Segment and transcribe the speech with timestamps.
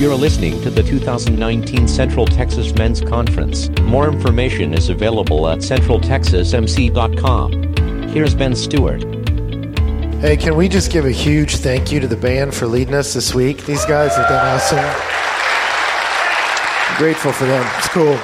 [0.00, 3.68] You're listening to the 2019 Central Texas Men's Conference.
[3.82, 8.08] More information is available at centraltexasmc.com.
[8.08, 9.04] Here's Ben Stewart.
[10.20, 13.14] Hey, can we just give a huge thank you to the band for leading us
[13.14, 13.64] this week?
[13.66, 14.78] These guys have done awesome.
[16.98, 17.64] grateful for them.
[17.78, 18.18] It's cool.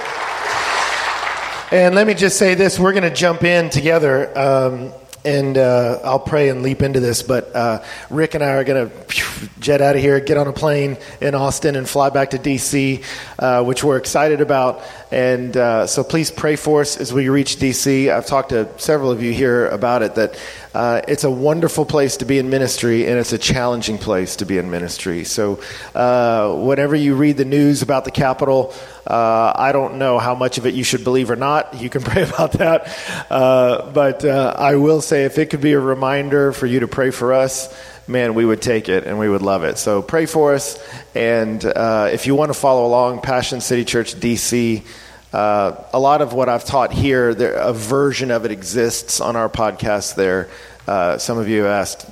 [1.71, 4.37] And let me just say this we're going to jump in together.
[4.37, 4.93] Um,
[5.25, 7.23] and uh, I'll pray and leap into this.
[7.23, 10.53] But uh, Rick and I are going to jet out of here, get on a
[10.53, 13.03] plane in Austin, and fly back to D.C.,
[13.39, 14.83] uh, which we're excited about.
[15.11, 18.11] And uh, so please pray for us as we reach D.C.
[18.11, 20.39] I've talked to several of you here about it that
[20.73, 24.47] uh, it's a wonderful place to be in ministry, and it's a challenging place to
[24.47, 25.25] be in ministry.
[25.25, 25.61] So
[25.95, 28.73] uh, whenever you read the news about the Capitol,
[29.11, 31.75] uh, I don't know how much of it you should believe or not.
[31.81, 32.89] You can pray about that.
[33.29, 36.89] Uh, but uh, I will say, if it could be a reminder for you to
[36.89, 37.75] pray for us,
[38.07, 39.79] man, we would take it and we would love it.
[39.79, 40.79] So pray for us.
[41.15, 44.85] And uh, if you want to follow along, Passion City Church DC.
[45.33, 49.37] Uh, a lot of what I've taught here, there, a version of it exists on
[49.37, 50.49] our podcast there.
[50.89, 52.05] Uh, some of you asked,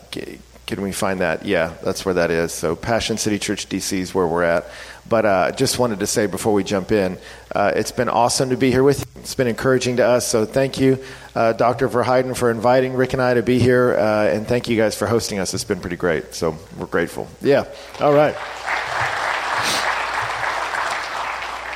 [0.68, 1.44] can we find that?
[1.44, 2.52] Yeah, that's where that is.
[2.52, 4.66] So Passion City Church DC is where we're at.
[5.08, 7.18] But uh, just wanted to say before we jump in,
[7.54, 9.20] uh, it's been awesome to be here with you.
[9.22, 10.26] It's been encouraging to us.
[10.26, 11.02] So thank you,
[11.34, 11.88] uh, Dr.
[11.88, 13.96] Verheiden, for inviting Rick and I to be here.
[13.96, 15.54] Uh, and thank you guys for hosting us.
[15.54, 16.34] It's been pretty great.
[16.34, 17.28] So we're grateful.
[17.40, 17.64] Yeah.
[18.00, 18.34] All right.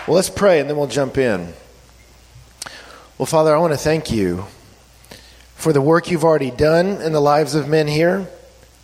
[0.07, 1.55] Well, let's pray and then we'll jump in.
[3.19, 4.47] Well, Father, I want to thank you
[5.55, 8.29] for the work you've already done in the lives of men here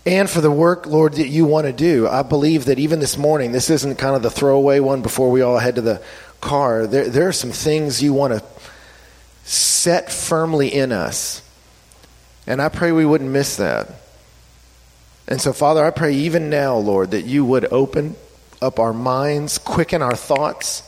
[0.08, 2.08] and for the work, Lord, that you want to do.
[2.08, 5.42] I believe that even this morning, this isn't kind of the throwaway one before we
[5.42, 6.02] all head to the
[6.40, 6.86] car.
[6.86, 8.42] There, there are some things you want to
[9.44, 11.42] set firmly in us.
[12.46, 13.90] And I pray we wouldn't miss that.
[15.26, 18.16] And so, Father, I pray even now, Lord, that you would open
[18.62, 20.82] up our minds, quicken our thoughts.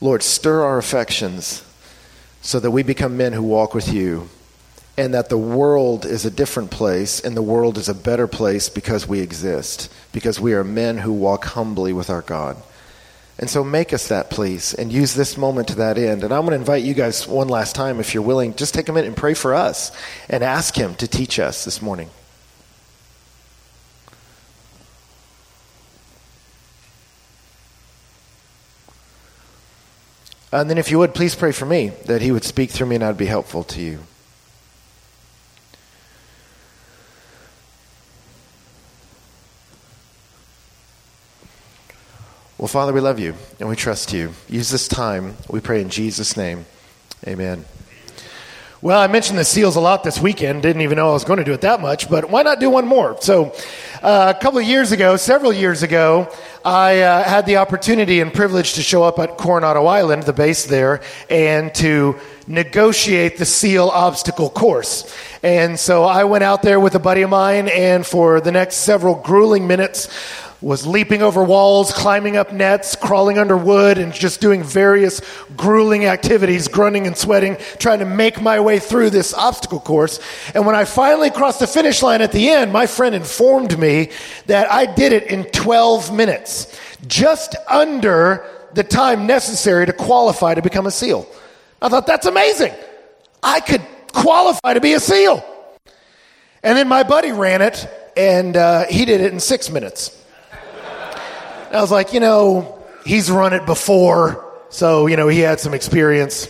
[0.00, 1.64] Lord, stir our affections
[2.40, 4.28] so that we become men who walk with you
[4.96, 8.68] and that the world is a different place and the world is a better place
[8.68, 12.56] because we exist, because we are men who walk humbly with our God.
[13.38, 16.22] And so make us that, please, and use this moment to that end.
[16.22, 18.88] And I'm going to invite you guys one last time, if you're willing, just take
[18.88, 19.90] a minute and pray for us
[20.28, 22.10] and ask Him to teach us this morning.
[30.52, 32.96] And then, if you would, please pray for me that He would speak through me
[32.96, 34.00] and I'd be helpful to you.
[42.62, 44.34] Well, Father, we love you and we trust you.
[44.48, 46.64] Use this time, we pray in Jesus' name.
[47.26, 47.64] Amen.
[48.80, 50.62] Well, I mentioned the seals a lot this weekend.
[50.62, 52.70] Didn't even know I was going to do it that much, but why not do
[52.70, 53.16] one more?
[53.20, 53.52] So,
[54.00, 56.32] uh, a couple of years ago, several years ago,
[56.64, 60.66] I uh, had the opportunity and privilege to show up at Coronado Island, the base
[60.66, 61.00] there,
[61.30, 65.12] and to negotiate the SEAL obstacle course.
[65.42, 68.76] And so I went out there with a buddy of mine, and for the next
[68.76, 70.08] several grueling minutes,
[70.62, 75.20] was leaping over walls, climbing up nets, crawling under wood, and just doing various
[75.56, 80.20] grueling activities, grunting and sweating, trying to make my way through this obstacle course.
[80.54, 84.10] And when I finally crossed the finish line at the end, my friend informed me
[84.46, 90.62] that I did it in 12 minutes, just under the time necessary to qualify to
[90.62, 91.26] become a SEAL.
[91.82, 92.72] I thought, that's amazing.
[93.42, 95.44] I could qualify to be a SEAL.
[96.62, 100.21] And then my buddy ran it, and uh, he did it in six minutes.
[101.72, 105.74] I was like, you know, he's run it before, so, you know, he had some
[105.74, 106.48] experience.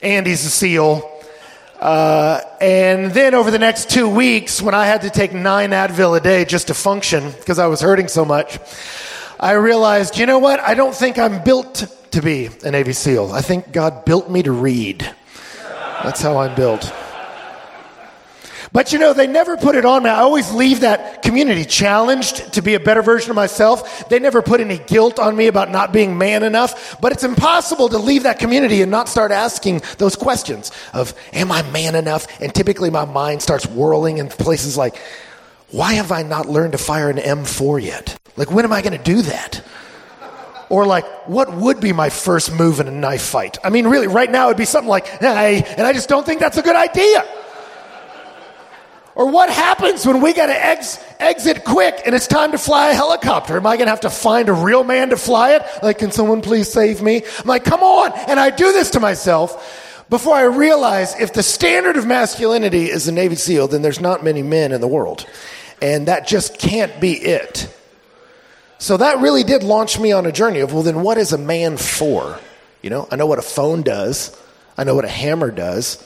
[0.00, 1.08] And he's a SEAL.
[1.80, 6.16] Uh, and then over the next two weeks, when I had to take nine Advil
[6.16, 8.58] a day just to function because I was hurting so much,
[9.40, 10.60] I realized, you know what?
[10.60, 13.32] I don't think I'm built to be a Navy SEAL.
[13.32, 15.00] I think God built me to read.
[16.02, 16.92] That's how I'm built.
[18.72, 20.08] But you know, they never put it on me.
[20.08, 24.08] I always leave that community challenged to be a better version of myself.
[24.08, 26.98] They never put any guilt on me about not being man enough.
[27.00, 31.52] But it's impossible to leave that community and not start asking those questions of, am
[31.52, 32.26] I man enough?
[32.40, 34.96] And typically my mind starts whirling in places like,
[35.70, 38.18] why have I not learned to fire an M4 yet?
[38.36, 39.62] Like, when am I going to do that?
[40.70, 43.58] Or like, what would be my first move in a knife fight?
[43.62, 46.40] I mean, really, right now it'd be something like, hey, and I just don't think
[46.40, 47.26] that's a good idea.
[49.14, 52.90] Or what happens when we got to ex- exit quick and it's time to fly
[52.90, 53.56] a helicopter?
[53.56, 55.62] Am I going to have to find a real man to fly it?
[55.82, 57.22] Like, can someone please save me?
[57.38, 58.12] I'm like, come on.
[58.28, 63.06] And I do this to myself before I realize if the standard of masculinity is
[63.06, 65.26] a Navy SEAL, then there's not many men in the world.
[65.82, 67.74] And that just can't be it.
[68.78, 71.38] So that really did launch me on a journey of, well, then what is a
[71.38, 72.40] man for?
[72.80, 74.36] You know, I know what a phone does,
[74.76, 76.02] I know what a hammer does.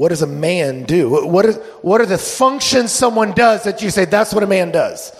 [0.00, 1.10] What does a man do?
[1.10, 4.70] What, is, what are the functions someone does that you say that's what a man
[4.70, 5.14] does?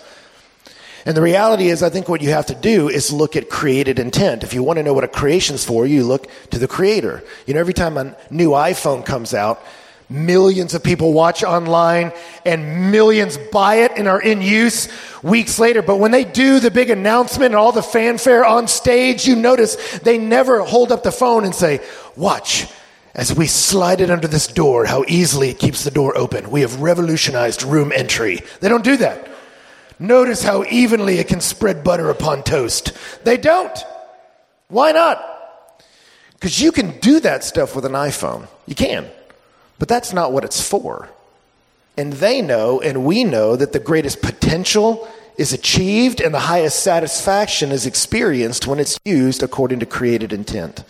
[1.04, 3.98] And the reality is, I think what you have to do is look at created
[3.98, 4.42] intent.
[4.42, 7.22] If you want to know what a creation's for, you look to the creator.
[7.46, 9.62] You know, every time a new iPhone comes out,
[10.08, 12.12] millions of people watch online
[12.46, 14.88] and millions buy it and are in use
[15.22, 15.82] weeks later.
[15.82, 19.98] But when they do the big announcement and all the fanfare on stage, you notice
[19.98, 21.80] they never hold up the phone and say,
[22.16, 22.66] watch
[23.14, 26.50] as we slide it under this door, how easily it keeps the door open.
[26.50, 28.40] We have revolutionized room entry.
[28.60, 29.28] They don't do that.
[29.98, 32.92] Notice how evenly it can spread butter upon toast.
[33.24, 33.78] They don't.
[34.68, 35.22] Why not?
[36.34, 38.48] Because you can do that stuff with an iPhone.
[38.66, 39.10] You can.
[39.78, 41.08] But that's not what it's for.
[41.96, 46.82] And they know, and we know, that the greatest potential is achieved and the highest
[46.82, 50.84] satisfaction is experienced when it's used according to created intent.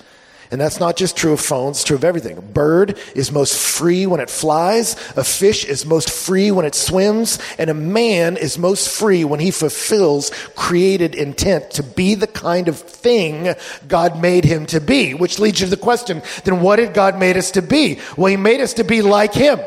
[0.50, 2.36] And that's not just true of phones, it's true of everything.
[2.36, 6.74] A bird is most free when it flies, a fish is most free when it
[6.74, 12.26] swims, and a man is most free when he fulfills created intent to be the
[12.26, 13.54] kind of thing
[13.86, 15.14] God made him to be.
[15.14, 18.00] Which leads you to the question then what did God made us to be?
[18.16, 19.60] Well, he made us to be like him.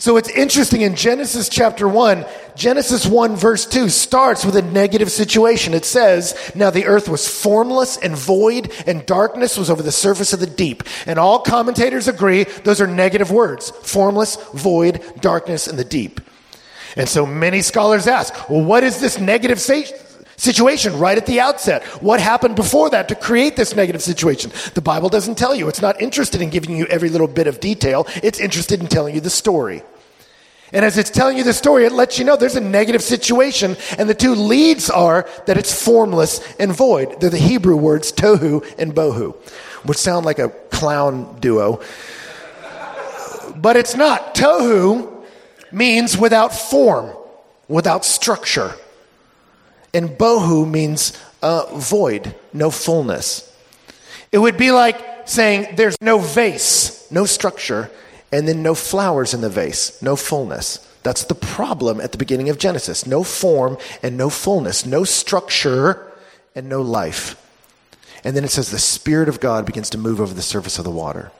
[0.00, 2.24] So it's interesting in Genesis chapter 1,
[2.56, 5.74] Genesis 1 verse 2 starts with a negative situation.
[5.74, 10.32] It says, Now the earth was formless and void, and darkness was over the surface
[10.32, 10.84] of the deep.
[11.04, 16.22] And all commentators agree those are negative words formless, void, darkness, and the deep.
[16.96, 19.60] And so many scholars ask, Well, what is this negative
[20.40, 21.84] situation right at the outset.
[22.02, 24.50] What happened before that to create this negative situation?
[24.74, 25.68] The Bible doesn't tell you.
[25.68, 28.06] It's not interested in giving you every little bit of detail.
[28.22, 29.82] It's interested in telling you the story.
[30.72, 33.76] And as it's telling you the story, it lets you know there's a negative situation,
[33.98, 37.20] and the two leads are that it's formless and void.
[37.20, 39.34] They're the Hebrew words tohu and bohu,
[39.84, 41.82] which sound like a clown duo.
[43.56, 44.34] But it's not.
[44.36, 45.24] Tohu
[45.72, 47.16] means without form,
[47.68, 48.72] without structure.
[49.92, 53.46] And bohu means uh, void, no fullness.
[54.32, 57.90] It would be like saying there's no vase, no structure,
[58.32, 60.86] and then no flowers in the vase, no fullness.
[61.02, 63.06] That's the problem at the beginning of Genesis.
[63.06, 66.12] No form and no fullness, no structure
[66.54, 67.36] and no life.
[68.22, 70.84] And then it says the Spirit of God begins to move over the surface of
[70.84, 71.32] the water.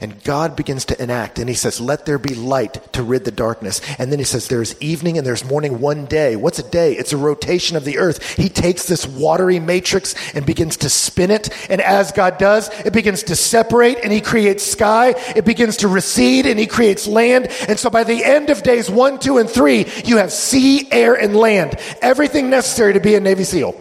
[0.00, 3.30] And God begins to enact, and He says, Let there be light to rid the
[3.30, 3.80] darkness.
[3.98, 6.36] And then He says, There's evening and there's morning one day.
[6.36, 6.94] What's a day?
[6.94, 8.36] It's a rotation of the earth.
[8.36, 11.48] He takes this watery matrix and begins to spin it.
[11.70, 15.14] And as God does, it begins to separate and He creates sky.
[15.34, 17.48] It begins to recede and He creates land.
[17.68, 21.14] And so by the end of days one, two, and three, you have sea, air,
[21.14, 21.76] and land.
[22.02, 23.80] Everything necessary to be a Navy SEAL.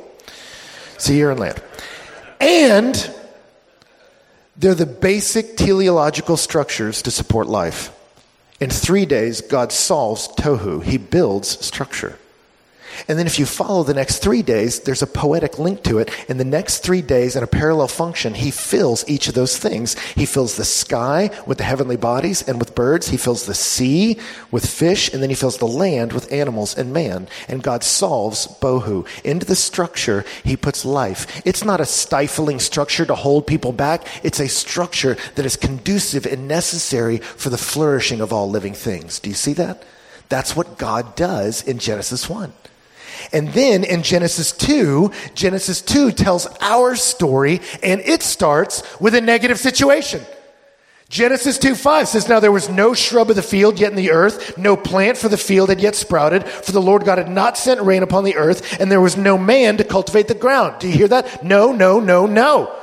[0.97, 1.61] Sea, air, and land.
[2.39, 3.14] And
[4.57, 7.91] they're the basic teleological structures to support life.
[8.59, 12.17] In three days, God solves tohu, He builds structure.
[13.07, 16.09] And then if you follow the next three days, there's a poetic link to it.
[16.29, 19.97] In the next three days, in a parallel function, he fills each of those things.
[20.15, 23.09] He fills the sky with the heavenly bodies and with birds.
[23.09, 24.19] He fills the sea
[24.51, 25.13] with fish.
[25.13, 27.27] And then he fills the land with animals and man.
[27.47, 29.07] And God solves bohu.
[29.23, 31.41] Into the structure, he puts life.
[31.45, 34.07] It's not a stifling structure to hold people back.
[34.23, 39.19] It's a structure that is conducive and necessary for the flourishing of all living things.
[39.19, 39.83] Do you see that?
[40.29, 42.51] That's what God does in Genesis 1.
[43.31, 49.21] And then in Genesis 2, Genesis 2 tells our story and it starts with a
[49.21, 50.21] negative situation.
[51.07, 54.11] Genesis 2 5 says, Now there was no shrub of the field yet in the
[54.11, 57.57] earth, no plant for the field had yet sprouted, for the Lord God had not
[57.57, 60.79] sent rain upon the earth, and there was no man to cultivate the ground.
[60.79, 61.43] Do you hear that?
[61.43, 62.75] No, no, no, no.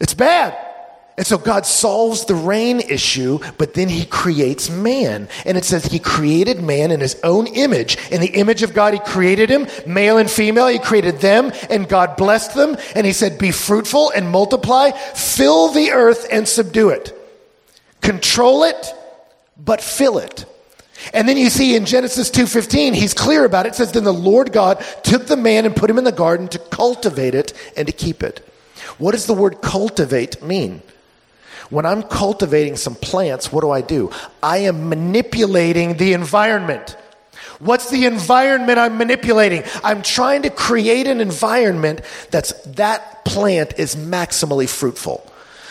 [0.00, 0.69] It's bad.
[1.16, 5.28] And so God solves the rain issue, but then he creates man.
[5.44, 7.98] And it says he created man in his own image.
[8.10, 10.68] In the image of God, he created him, male and female.
[10.68, 12.76] He created them, and God blessed them.
[12.94, 17.14] And he said, Be fruitful and multiply, fill the earth and subdue it.
[18.00, 18.94] Control it,
[19.58, 20.46] but fill it.
[21.12, 23.70] And then you see in Genesis 2:15, he's clear about it.
[23.70, 26.48] It says, Then the Lord God took the man and put him in the garden
[26.48, 28.46] to cultivate it and to keep it.
[28.98, 30.82] What does the word cultivate mean?
[31.70, 34.10] When I'm cultivating some plants, what do I do?
[34.42, 36.96] I am manipulating the environment.
[37.60, 39.62] What's the environment I'm manipulating?
[39.84, 42.00] I'm trying to create an environment
[42.30, 45.29] that's that plant is maximally fruitful.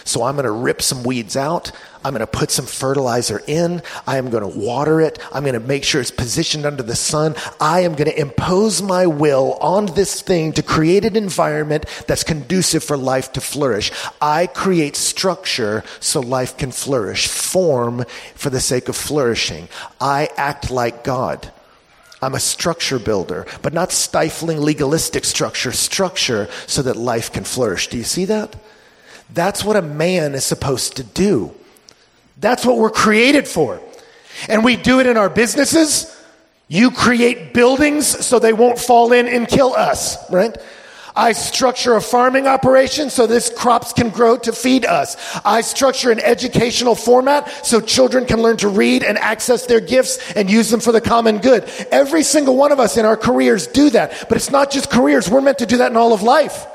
[0.10, 1.72] So I'm going to rip some weeds out.
[2.04, 3.84] I'm going to put some fertilizer in.
[4.08, 5.20] I am going to water it.
[5.32, 7.36] I'm going to make sure it's positioned under the sun.
[7.62, 12.24] I am going to impose my will on this thing to create an environment that's
[12.24, 13.92] conducive for life to flourish.
[14.20, 19.68] I create structure so life can flourish, form for the sake of flourishing.
[20.02, 21.52] I act like God.
[22.20, 27.90] I'm a structure builder, but not stifling legalistic structure, structure so that life can flourish.
[27.90, 28.56] Do you see that?
[29.34, 31.54] That's what a man is supposed to do.
[32.38, 33.82] That's what we're created for.
[34.48, 36.16] And we do it in our businesses.
[36.68, 40.56] You create buildings so they won't fall in and kill us, right?
[41.16, 45.18] I structure a farming operation so this crops can grow to feed us.
[45.44, 50.32] I structure an educational format so children can learn to read and access their gifts
[50.34, 51.70] and use them for the common good.
[51.92, 54.28] Every single one of us in our careers do that.
[54.30, 55.30] But it's not just careers.
[55.30, 56.66] We're meant to do that in all of life.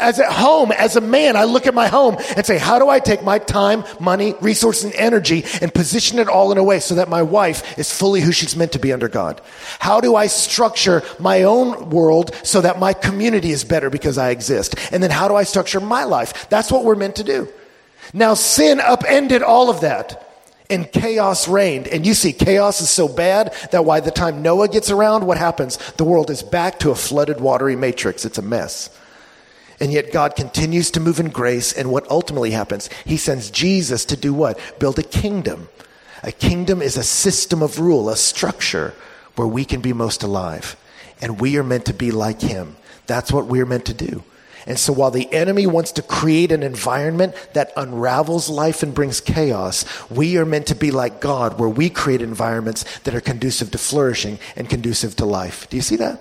[0.00, 2.88] As at home, as a man, I look at my home and say, how do
[2.88, 6.80] I take my time, money, resource, and energy and position it all in a way
[6.80, 9.40] so that my wife is fully who she's meant to be under God?
[9.78, 14.30] How do I structure my own world so that my community is better because I
[14.30, 14.74] exist?
[14.92, 16.48] And then how do I structure my life?
[16.48, 17.48] That's what we're meant to do.
[18.12, 20.26] Now, sin upended all of that
[20.70, 21.88] and chaos reigned.
[21.88, 25.36] And you see, chaos is so bad that by the time Noah gets around, what
[25.36, 25.76] happens?
[25.92, 28.24] The world is back to a flooded, watery matrix.
[28.24, 28.96] It's a mess.
[29.80, 31.72] And yet God continues to move in grace.
[31.72, 32.90] And what ultimately happens?
[33.06, 34.58] He sends Jesus to do what?
[34.78, 35.68] Build a kingdom.
[36.22, 38.94] A kingdom is a system of rule, a structure
[39.36, 40.76] where we can be most alive.
[41.22, 42.76] And we are meant to be like him.
[43.06, 44.22] That's what we're meant to do.
[44.66, 49.20] And so while the enemy wants to create an environment that unravels life and brings
[49.20, 53.70] chaos, we are meant to be like God, where we create environments that are conducive
[53.70, 55.68] to flourishing and conducive to life.
[55.70, 56.20] Do you see that?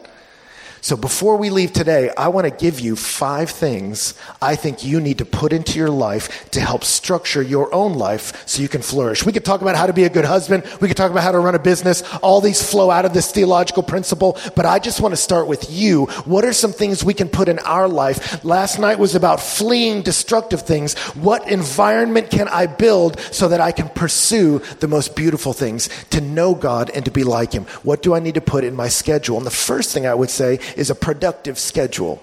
[0.82, 5.02] So before we leave today, I want to give you five things I think you
[5.02, 8.82] need to put into your life to help structure your own life so you can
[8.82, 9.26] flourish.
[9.26, 10.64] We could talk about how to be a good husband.
[10.80, 12.04] We could talk about how to run a business.
[12.22, 14.38] All these flow out of this theological principle.
[14.56, 16.06] But I just want to start with you.
[16.26, 18.44] What are some things we can put in our life?
[18.46, 20.98] Last night was about fleeing destructive things.
[21.16, 26.22] What environment can I build so that I can pursue the most beautiful things to
[26.22, 27.66] know God and to be like Him?
[27.84, 29.38] What do I need to put in my schedule?
[29.38, 32.22] And the first thing I would say is a productive schedule.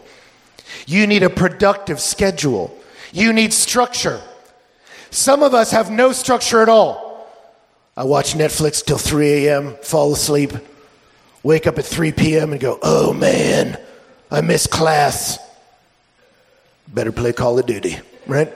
[0.87, 2.76] You need a productive schedule.
[3.12, 4.21] You need structure.
[5.11, 7.07] Some of us have no structure at all.
[7.97, 10.53] I watch Netflix till 3 a.m., fall asleep,
[11.43, 13.79] wake up at 3 p.m., and go, oh man,
[14.31, 15.38] I missed class.
[16.88, 18.53] Better play Call of Duty, right?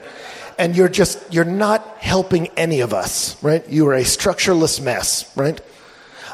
[0.59, 3.67] And you're just, you're not helping any of us, right?
[3.67, 5.59] You are a structureless mess, right?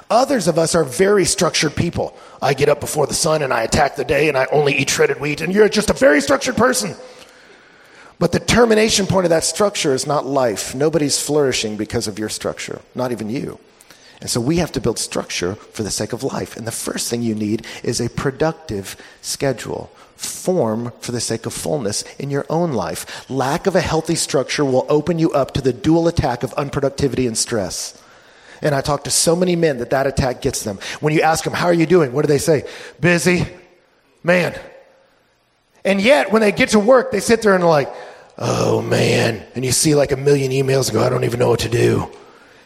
[0.09, 2.17] Others of us are very structured people.
[2.41, 4.89] I get up before the sun and I attack the day and I only eat
[4.89, 6.95] shredded wheat, and you're just a very structured person.
[8.19, 10.73] But the termination point of that structure is not life.
[10.73, 13.59] Nobody's flourishing because of your structure, not even you.
[14.19, 16.57] And so we have to build structure for the sake of life.
[16.57, 19.91] And the first thing you need is a productive schedule.
[20.15, 23.29] Form for the sake of fullness in your own life.
[23.29, 27.27] Lack of a healthy structure will open you up to the dual attack of unproductivity
[27.27, 28.01] and stress.
[28.61, 30.79] And I talk to so many men that that attack gets them.
[30.99, 32.13] When you ask them, How are you doing?
[32.13, 32.67] What do they say?
[32.99, 33.45] Busy.
[34.23, 34.57] Man.
[35.85, 37.93] And yet, when they get to work, they sit there and like,
[38.37, 39.45] Oh man.
[39.55, 41.69] And you see like a million emails and go, I don't even know what to
[41.69, 42.09] do.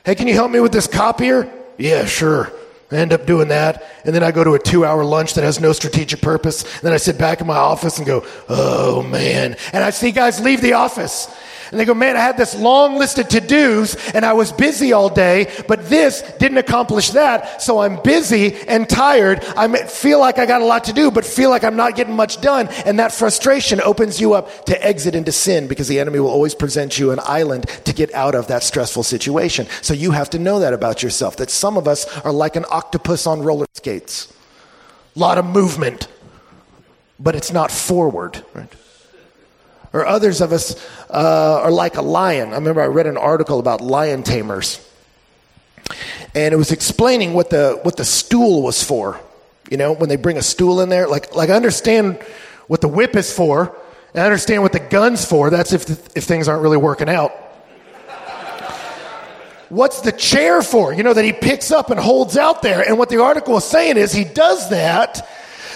[0.03, 1.51] Hey, can you help me with this copier?
[1.77, 2.51] Yeah, sure.
[2.91, 3.83] I end up doing that.
[4.03, 6.63] And then I go to a two hour lunch that has no strategic purpose.
[6.63, 9.55] And then I sit back in my office and go, oh man.
[9.71, 11.33] And I see guys leave the office
[11.71, 14.51] and they go, man, I had this long list of to dos and I was
[14.51, 17.61] busy all day, but this didn't accomplish that.
[17.61, 19.43] So I'm busy and tired.
[19.55, 22.15] I feel like I got a lot to do, but feel like I'm not getting
[22.15, 22.67] much done.
[22.85, 26.53] And that frustration opens you up to exit into sin because the enemy will always
[26.53, 29.65] present you an island to get out of that stressful situation.
[29.81, 32.65] So you have to know that about yourself, that some of us are like an
[32.69, 34.33] octopus on roller skates.
[35.15, 36.09] A lot of movement,
[37.17, 38.73] but it's not forward, right?
[39.93, 40.75] Or others of us
[41.10, 42.51] uh, are like a lion.
[42.51, 44.79] I remember I read an article about lion tamers.
[46.33, 49.19] And it was explaining what the, what the stool was for.
[49.69, 52.21] You know, when they bring a stool in there, like, like I understand
[52.67, 53.75] what the whip is for,
[54.13, 55.50] and I understand what the gun's for.
[55.50, 57.31] That's if, if things aren't really working out.
[59.67, 60.93] What's the chair for?
[60.93, 62.81] You know, that he picks up and holds out there.
[62.86, 65.27] And what the article is saying is he does that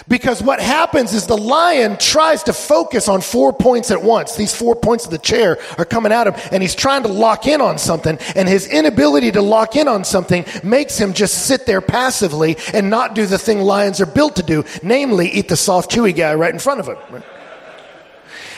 [0.07, 4.35] because what happens is the lion tries to focus on four points at once.
[4.35, 7.47] These four points of the chair are coming at him and he's trying to lock
[7.47, 8.19] in on something.
[8.35, 12.89] And his inability to lock in on something makes him just sit there passively and
[12.89, 16.35] not do the thing lions are built to do, namely eat the soft, chewy guy
[16.35, 17.23] right in front of him.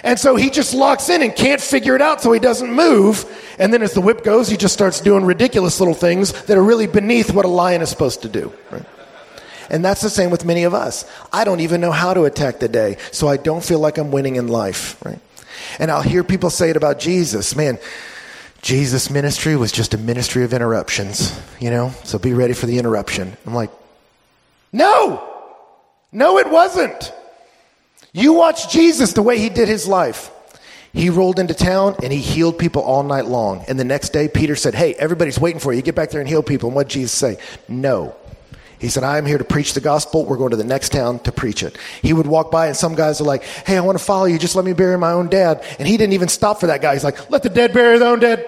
[0.03, 3.25] And so he just locks in and can't figure it out, so he doesn't move.
[3.57, 6.63] And then as the whip goes, he just starts doing ridiculous little things that are
[6.63, 8.53] really beneath what a lion is supposed to do.
[8.71, 8.85] Right?
[9.69, 11.05] And that's the same with many of us.
[11.31, 14.11] I don't even know how to attack the day, so I don't feel like I'm
[14.11, 15.03] winning in life.
[15.03, 15.19] Right?
[15.79, 17.55] And I'll hear people say it about Jesus.
[17.55, 17.79] Man,
[18.61, 21.93] Jesus' ministry was just a ministry of interruptions, you know?
[22.03, 23.35] So be ready for the interruption.
[23.45, 23.71] I'm like,
[24.71, 25.23] no!
[26.11, 27.13] No, it wasn't.
[28.13, 30.31] You watch Jesus the way he did his life.
[30.93, 33.63] He rolled into town and he healed people all night long.
[33.67, 35.81] And the next day, Peter said, Hey, everybody's waiting for you.
[35.81, 36.69] Get back there and heal people.
[36.69, 37.37] And what did Jesus say?
[37.67, 38.15] No.
[38.79, 40.25] He said, I am here to preach the gospel.
[40.25, 41.77] We're going to the next town to preach it.
[42.01, 44.37] He would walk by and some guys are like, Hey, I want to follow you.
[44.37, 45.63] Just let me bury my own dad.
[45.79, 46.93] And he didn't even stop for that guy.
[46.93, 48.45] He's like, Let the dead bury their own dead.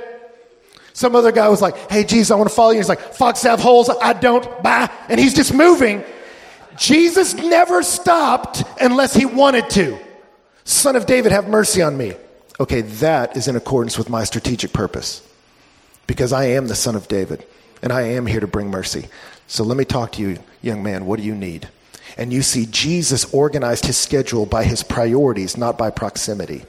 [0.93, 2.77] Some other guy was like, Hey, Jesus, I want to follow you.
[2.77, 3.89] He's like, Fox have holes.
[3.89, 4.45] I don't.
[4.61, 4.91] Bye.
[5.07, 6.03] And he's just moving.
[6.77, 9.97] Jesus never stopped unless he wanted to.
[10.63, 12.13] Son of David, have mercy on me.
[12.59, 15.27] Okay, that is in accordance with my strategic purpose
[16.07, 17.45] because I am the son of David
[17.81, 19.07] and I am here to bring mercy.
[19.49, 21.07] So let me talk to you, young man.
[21.07, 21.67] What do you need?
[22.17, 26.65] And you see, Jesus organized his schedule by his priorities, not by proximity.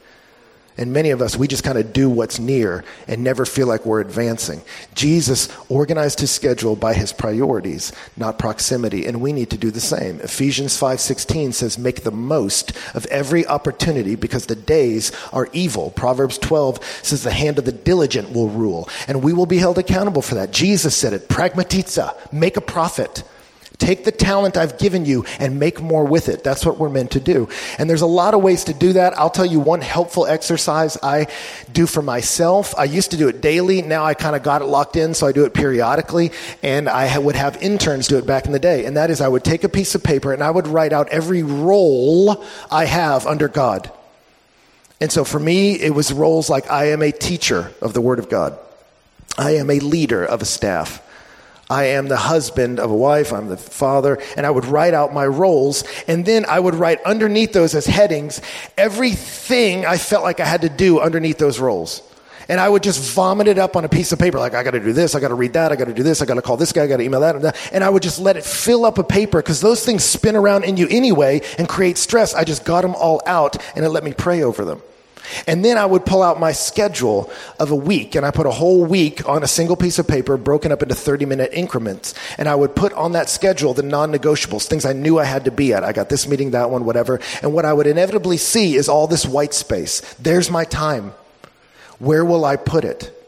[0.81, 3.85] And many of us, we just kind of do what's near and never feel like
[3.85, 4.63] we're advancing.
[4.95, 9.79] Jesus organized his schedule by his priorities, not proximity, and we need to do the
[9.79, 10.21] same.
[10.21, 16.39] Ephesians 5:16 says, "Make the most of every opportunity because the days are evil." Proverbs
[16.39, 20.23] 12 says, "The hand of the diligent will rule," and we will be held accountable
[20.23, 20.51] for that.
[20.51, 23.23] Jesus said it, "Pragmatiza, make a profit."
[23.81, 26.45] Take the talent I've given you and make more with it.
[26.45, 27.49] That's what we're meant to do.
[27.79, 29.19] And there's a lot of ways to do that.
[29.19, 31.29] I'll tell you one helpful exercise I
[31.73, 32.75] do for myself.
[32.77, 33.81] I used to do it daily.
[33.81, 36.31] Now I kind of got it locked in, so I do it periodically.
[36.63, 38.85] And I would have interns do it back in the day.
[38.85, 41.09] And that is I would take a piece of paper and I would write out
[41.09, 43.91] every role I have under God.
[45.01, 48.19] And so for me, it was roles like I am a teacher of the Word
[48.19, 48.59] of God.
[49.39, 51.03] I am a leader of a staff.
[51.71, 55.15] I am the husband of a wife, I'm the father, and I would write out
[55.15, 58.43] my roles, and then I would write underneath those as headings
[58.77, 62.03] everything I felt like I had to do underneath those roles.
[62.49, 64.81] And I would just vomit it up on a piece of paper, like, I gotta
[64.81, 66.83] do this, I gotta read that, I gotta do this, I gotta call this guy,
[66.83, 67.71] I gotta email that, and, that.
[67.73, 70.65] and I would just let it fill up a paper, because those things spin around
[70.65, 72.35] in you anyway and create stress.
[72.35, 74.83] I just got them all out, and it let me pray over them.
[75.47, 78.51] And then I would pull out my schedule of a week and I put a
[78.51, 82.15] whole week on a single piece of paper broken up into 30 minute increments.
[82.39, 85.45] And I would put on that schedule the non negotiables, things I knew I had
[85.45, 85.85] to be at.
[85.85, 87.21] I got this meeting, that one, whatever.
[87.43, 90.01] And what I would inevitably see is all this white space.
[90.15, 91.13] There's my time.
[91.99, 93.20] Where will I put it?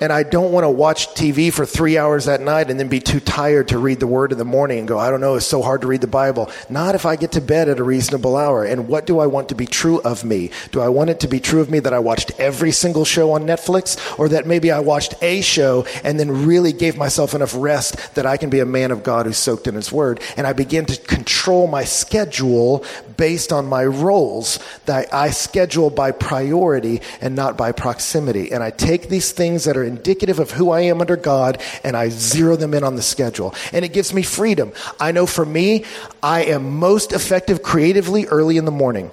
[0.00, 3.00] And I don't want to watch TV for three hours at night and then be
[3.00, 5.46] too tired to read the Word in the morning and go, I don't know, it's
[5.46, 6.50] so hard to read the Bible.
[6.70, 8.64] Not if I get to bed at a reasonable hour.
[8.64, 10.50] And what do I want to be true of me?
[10.72, 13.32] Do I want it to be true of me that I watched every single show
[13.32, 17.54] on Netflix or that maybe I watched a show and then really gave myself enough
[17.54, 20.22] rest that I can be a man of God who's soaked in His Word?
[20.36, 22.84] And I begin to control my schedule
[23.18, 28.50] based on my roles that I schedule by priority and not by proximity.
[28.50, 31.96] And I take these things that are indicative of who I am under God and
[31.96, 33.54] I zero them in on the schedule.
[33.72, 34.72] And it gives me freedom.
[34.98, 35.84] I know for me,
[36.22, 39.10] I am most effective creatively early in the morning.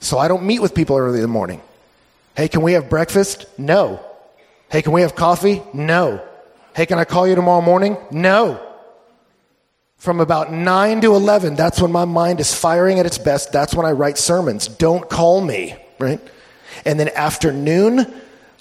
[0.00, 1.60] So I don't meet with people early in the morning.
[2.34, 3.46] Hey, can we have breakfast?
[3.58, 4.04] No.
[4.70, 5.62] Hey, can we have coffee?
[5.74, 6.26] No.
[6.74, 7.96] Hey, can I call you tomorrow morning?
[8.10, 8.66] No.
[9.98, 13.52] From about 9 to 11, that's when my mind is firing at its best.
[13.52, 14.66] That's when I write sermons.
[14.66, 16.20] Don't call me, right?
[16.86, 18.10] And then afternoon,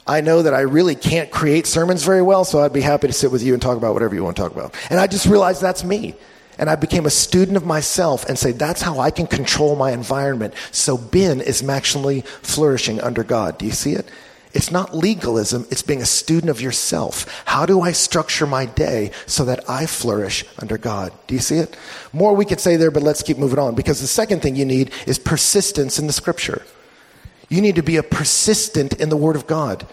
[0.10, 3.14] I know that I really can't create sermons very well, so I'd be happy to
[3.14, 4.76] sit with you and talk about whatever you want to talk about.
[4.90, 6.16] And I just realized that's me.
[6.58, 9.92] And I became a student of myself and say, that's how I can control my
[9.92, 10.56] environment.
[10.72, 13.60] So Ben is maximally flourishing under God.
[13.60, 14.10] Do you see it?
[14.52, 17.44] It's not legalism, it's being a student of yourself.
[17.46, 21.14] How do I structure my day so that I flourish under God?
[21.28, 21.78] Do you see it?
[22.14, 24.66] More we could say there, but let's keep moving on because the second thing you
[24.66, 26.64] need is persistence in the scripture.
[27.48, 29.88] You need to be a persistent in the Word of God.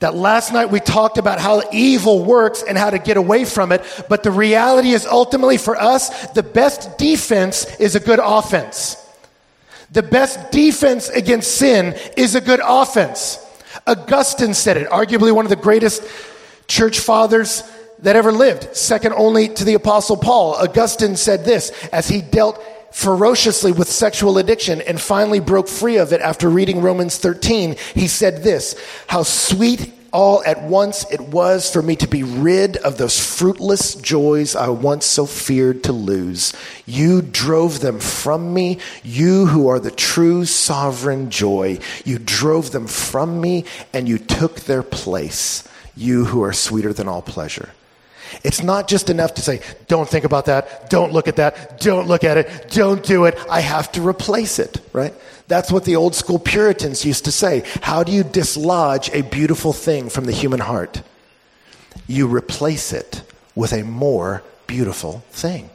[0.00, 3.72] That last night we talked about how evil works and how to get away from
[3.72, 8.96] it, but the reality is ultimately for us, the best defense is a good offense.
[9.90, 13.44] The best defense against sin is a good offense.
[13.86, 16.04] Augustine said it, arguably one of the greatest
[16.68, 17.62] church fathers
[18.00, 20.54] that ever lived, second only to the Apostle Paul.
[20.54, 26.12] Augustine said this as he dealt ferociously with sexual addiction and finally broke free of
[26.12, 31.70] it after reading Romans 13, he said this How sweet all at once it was
[31.70, 36.54] for me to be rid of those fruitless joys I once so feared to lose.
[36.86, 41.78] You drove them from me, you who are the true sovereign joy.
[42.04, 47.08] You drove them from me and you took their place, you who are sweeter than
[47.08, 47.70] all pleasure.
[48.44, 52.06] It's not just enough to say, don't think about that, don't look at that, don't
[52.06, 53.38] look at it, don't do it.
[53.48, 55.14] I have to replace it, right?
[55.48, 57.64] That's what the old school Puritans used to say.
[57.82, 61.02] How do you dislodge a beautiful thing from the human heart?
[62.06, 63.22] You replace it
[63.54, 65.70] with a more beautiful thing.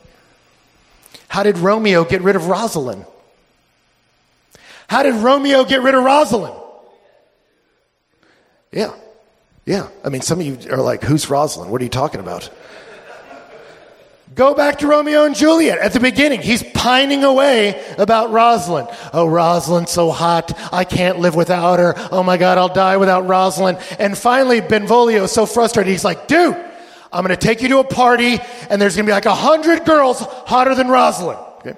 [1.28, 3.06] How did Romeo get rid of Rosalind?
[4.88, 6.56] How did Romeo get rid of Rosalind?
[8.72, 8.94] Yeah.
[9.66, 9.88] Yeah.
[10.04, 11.72] I mean, some of you are like, who's Rosalind?
[11.72, 12.50] What are you talking about?
[14.36, 16.42] Go back to Romeo and Juliet at the beginning.
[16.42, 18.88] He's pining away about Rosalind.
[19.14, 20.52] Oh, Rosalind, so hot.
[20.74, 21.94] I can't live without her.
[22.12, 23.78] Oh my God, I'll die without Rosalind.
[24.00, 25.92] And finally, Benvolio is so frustrated.
[25.92, 26.56] He's like, dude,
[27.12, 29.36] I'm going to take you to a party and there's going to be like a
[29.36, 31.40] hundred girls hotter than Rosalind.
[31.60, 31.76] Okay?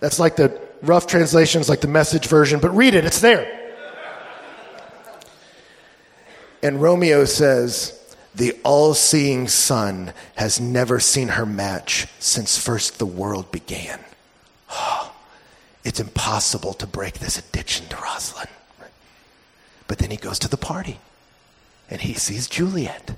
[0.00, 3.04] That's like the rough translations, like the message version, but read it.
[3.04, 3.61] It's there.
[6.62, 7.98] And Romeo says,
[8.34, 14.00] the all seeing sun has never seen her match since first the world began.
[14.70, 15.12] Oh,
[15.84, 18.48] it's impossible to break this addiction to Rosalind.
[19.86, 20.98] But then he goes to the party
[21.90, 23.16] and he sees Juliet.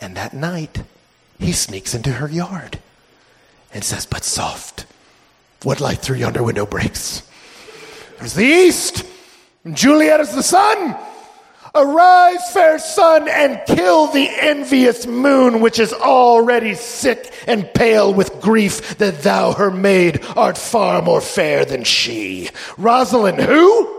[0.00, 0.82] And that night,
[1.38, 2.78] he sneaks into her yard
[3.72, 4.84] and says, But soft,
[5.62, 7.22] what light through yonder window breaks?
[8.18, 9.04] There's the east,
[9.64, 10.96] and Juliet is the sun.
[11.76, 18.40] Arise, fair sun, and kill the envious moon, which is already sick and pale with
[18.40, 22.48] grief that thou, her maid, art far more fair than she.
[22.78, 23.92] Rosalind, who?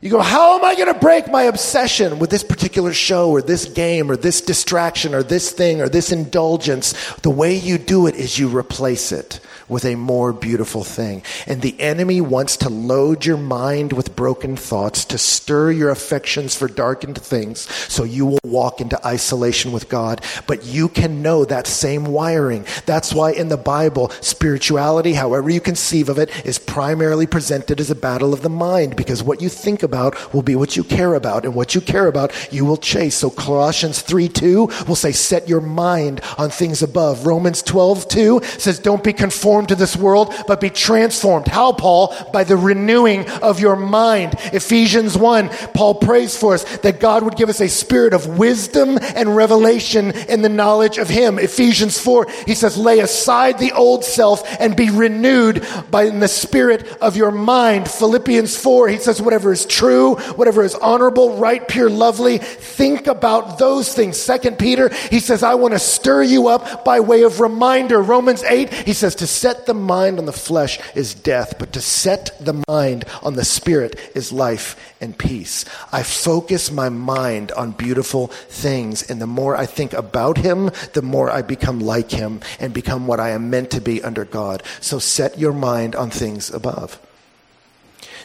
[0.00, 3.42] You go, how am I going to break my obsession with this particular show or
[3.42, 6.94] this game or this distraction or this thing or this indulgence?
[7.22, 11.22] The way you do it is you replace it with a more beautiful thing.
[11.46, 16.54] And the enemy wants to load your mind with broken thoughts, to stir your affections
[16.54, 17.60] for darkened things,
[17.92, 20.22] so you will walk into isolation with God.
[20.46, 22.66] But you can know that same wiring.
[22.86, 27.90] That's why in the Bible, spirituality, however you conceive of it, is primarily presented as
[27.90, 31.14] a battle of the mind, because what you think about will be what you care
[31.14, 33.16] about, and what you care about, you will chase.
[33.16, 37.26] So Colossians 3 2 will say, set your mind on things above.
[37.26, 41.48] Romans 12 2 says, don't be conformed conformed to this world, but be transformed.
[41.48, 42.14] How, Paul?
[42.32, 44.34] By the renewing of your mind.
[44.52, 48.98] Ephesians 1, Paul prays for us that God would give us a spirit of wisdom
[49.16, 51.38] and revelation in the knowledge of Him.
[51.40, 56.28] Ephesians 4, he says, lay aside the old self and be renewed by in the
[56.28, 57.90] spirit of your mind.
[57.90, 63.58] Philippians 4, he says, whatever is true, whatever is honorable, right, pure, lovely, think about
[63.58, 64.16] those things.
[64.16, 68.00] Second Peter, he says, I want to stir you up by way of reminder.
[68.00, 71.80] Romans 8, he says, to set the mind on the flesh is death, but to
[71.80, 75.64] set the mind on the spirit is life and peace.
[75.90, 81.00] I focus my mind on beautiful things, and the more I think about Him, the
[81.00, 84.62] more I become like Him and become what I am meant to be under God.
[84.82, 87.00] So set your mind on things above.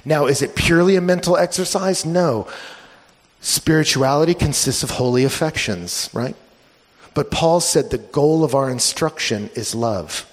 [0.04, 2.06] Now, is it purely a mental exercise?
[2.06, 2.50] No.
[3.40, 6.36] Spirituality consists of holy affections, right?
[7.14, 10.30] But Paul said the goal of our instruction is love.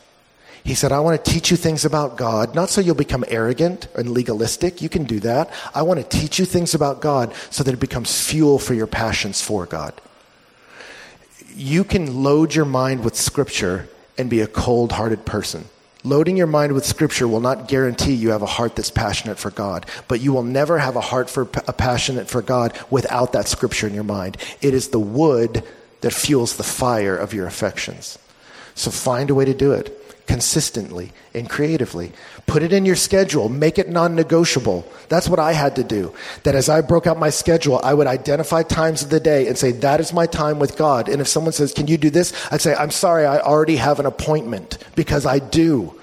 [0.64, 3.88] He said, I want to teach you things about God, not so you'll become arrogant
[3.96, 4.83] and legalistic.
[4.83, 5.51] You can do that.
[5.75, 8.87] I want to teach you things about God so that it becomes fuel for your
[8.87, 9.94] passions for God.
[11.55, 15.64] You can load your mind with Scripture and be a cold hearted person.
[16.03, 19.51] Loading your mind with Scripture will not guarantee you have a heart that's passionate for
[19.51, 23.49] God, but you will never have a heart for a passionate for God without that
[23.49, 24.37] Scripture in your mind.
[24.62, 25.62] It is the wood
[26.01, 28.18] that fuels the fire of your affections.
[28.75, 32.12] So find a way to do it consistently and creatively.
[32.46, 34.90] Put it in your schedule, make it non negotiable.
[35.09, 36.14] That's what I had to do.
[36.44, 39.56] That as I broke out my schedule, I would identify times of the day and
[39.59, 41.09] say, That is my time with God.
[41.09, 42.33] And if someone says, Can you do this?
[42.50, 45.94] I'd say, I'm sorry, I already have an appointment because I do.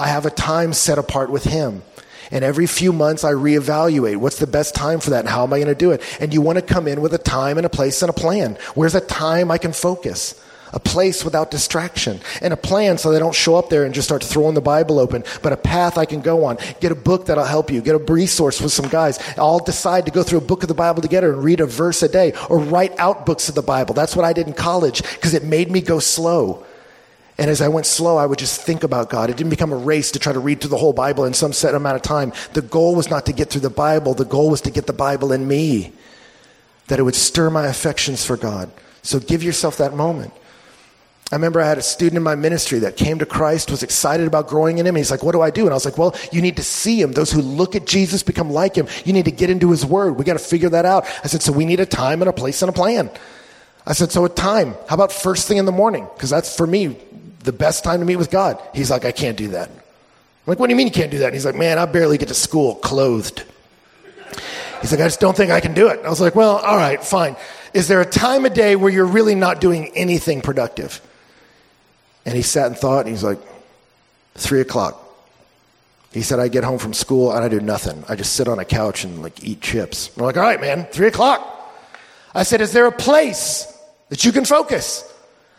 [0.00, 1.82] I have a time set apart with Him.
[2.30, 5.52] And every few months, I reevaluate what's the best time for that and how am
[5.52, 6.02] I going to do it.
[6.20, 8.58] And you want to come in with a time and a place and a plan.
[8.74, 10.42] Where's a time I can focus?
[10.72, 14.08] A place without distraction, and a plan so they don't show up there and just
[14.08, 16.58] start throwing the Bible open, but a path I can go on.
[16.80, 17.80] Get a book that'll help you.
[17.80, 19.18] Get a resource with some guys.
[19.36, 22.02] I'll decide to go through a book of the Bible together and read a verse
[22.02, 23.94] a day or write out books of the Bible.
[23.94, 26.64] That's what I did in college because it made me go slow.
[27.38, 29.30] And as I went slow, I would just think about God.
[29.30, 31.52] It didn't become a race to try to read through the whole Bible in some
[31.52, 32.32] set amount of time.
[32.52, 34.92] The goal was not to get through the Bible, the goal was to get the
[34.92, 35.92] Bible in me,
[36.88, 38.72] that it would stir my affections for God.
[39.02, 40.32] So give yourself that moment.
[41.30, 44.26] I remember I had a student in my ministry that came to Christ, was excited
[44.26, 44.94] about growing in him.
[44.94, 45.62] He's like, What do I do?
[45.62, 47.12] And I was like, Well, you need to see him.
[47.12, 48.86] Those who look at Jesus become like him.
[49.04, 50.16] You need to get into his word.
[50.16, 51.04] We got to figure that out.
[51.22, 53.10] I said, So we need a time and a place and a plan.
[53.86, 54.72] I said, So a time.
[54.88, 56.08] How about first thing in the morning?
[56.14, 56.96] Because that's for me
[57.44, 58.62] the best time to meet with God.
[58.74, 59.68] He's like, I can't do that.
[59.68, 59.76] I'm
[60.46, 61.26] like, What do you mean you can't do that?
[61.26, 63.44] And he's like, Man, I barely get to school clothed.
[64.80, 66.00] He's like, I just don't think I can do it.
[66.06, 67.36] I was like, Well, all right, fine.
[67.74, 71.02] Is there a time of day where you're really not doing anything productive?
[72.28, 73.38] And he sat and thought, and he's like,
[74.34, 75.02] three o'clock.
[76.12, 78.04] He said, I get home from school and I do nothing.
[78.06, 80.14] I just sit on a couch and like eat chips.
[80.14, 81.40] I'm like, all right, man, three o'clock.
[82.34, 83.66] I said, is there a place
[84.10, 85.10] that you can focus?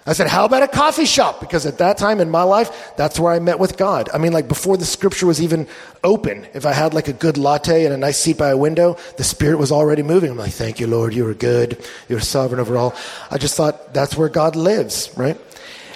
[0.06, 1.40] I said, how about a coffee shop?
[1.40, 4.08] Because at that time in my life, that's where I met with God.
[4.14, 5.68] I mean, like before the scripture was even
[6.04, 8.96] open, if I had like a good latte and a nice seat by a window,
[9.18, 10.30] the spirit was already moving.
[10.30, 11.16] I'm like, thank you, Lord.
[11.16, 11.84] You are good.
[12.08, 12.94] You're sovereign over all.
[13.32, 15.36] I just thought that's where God lives, right?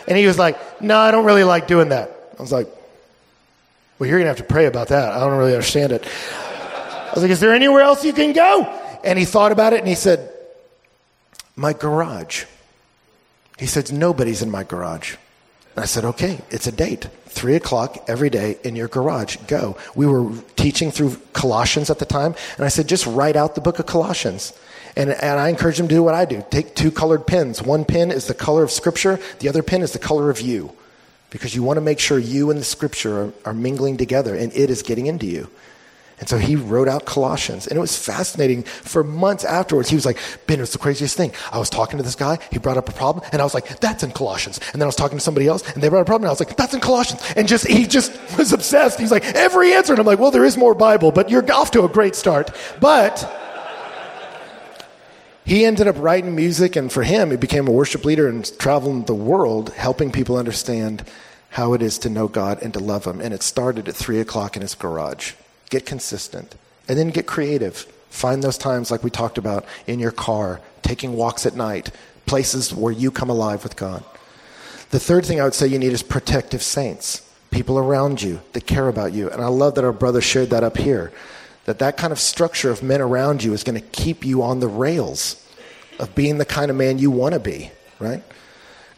[0.07, 2.09] And he was like, No, I don't really like doing that.
[2.37, 2.67] I was like,
[3.99, 5.11] Well, you're going to have to pray about that.
[5.11, 6.05] I don't really understand it.
[6.05, 8.63] I was like, Is there anywhere else you can go?
[9.03, 10.31] And he thought about it and he said,
[11.55, 12.45] My garage.
[13.57, 15.15] He said, Nobody's in my garage.
[15.75, 17.07] And I said, Okay, it's a date.
[17.25, 19.37] Three o'clock every day in your garage.
[19.47, 19.77] Go.
[19.95, 22.35] We were teaching through Colossians at the time.
[22.57, 24.53] And I said, Just write out the book of Colossians.
[24.95, 26.43] And, and I encourage them to do what I do.
[26.49, 27.61] Take two colored pens.
[27.61, 30.71] One pen is the color of Scripture, the other pen is the color of you.
[31.29, 34.53] Because you want to make sure you and the Scripture are, are mingling together and
[34.53, 35.49] it is getting into you.
[36.19, 37.67] And so he wrote out Colossians.
[37.67, 39.89] And it was fascinating for months afterwards.
[39.89, 41.33] He was like, Ben, it's the craziest thing.
[41.51, 43.79] I was talking to this guy, he brought up a problem, and I was like,
[43.79, 44.59] that's in Colossians.
[44.71, 46.29] And then I was talking to somebody else, and they brought up a problem, and
[46.29, 47.21] I was like, that's in Colossians.
[47.35, 48.99] And just he just was obsessed.
[48.99, 49.91] He's like, every answer.
[49.91, 52.55] And I'm like, well, there is more Bible, but you're off to a great start.
[52.79, 53.29] But
[55.45, 59.03] he ended up writing music, and for him, he became a worship leader and traveling
[59.03, 61.03] the world, helping people understand
[61.53, 63.21] how it is to know God and to love Him.
[63.21, 65.33] And it started at three o'clock in his garage.
[65.69, 66.55] Get consistent,
[66.87, 67.77] and then get creative.
[68.09, 71.91] Find those times, like we talked about, in your car, taking walks at night,
[72.25, 74.03] places where you come alive with God.
[74.89, 78.67] The third thing I would say you need is protective saints, people around you that
[78.67, 79.29] care about you.
[79.29, 81.11] And I love that our brother shared that up here
[81.65, 84.59] that that kind of structure of men around you is going to keep you on
[84.59, 85.45] the rails
[85.99, 88.23] of being the kind of man you want to be, right?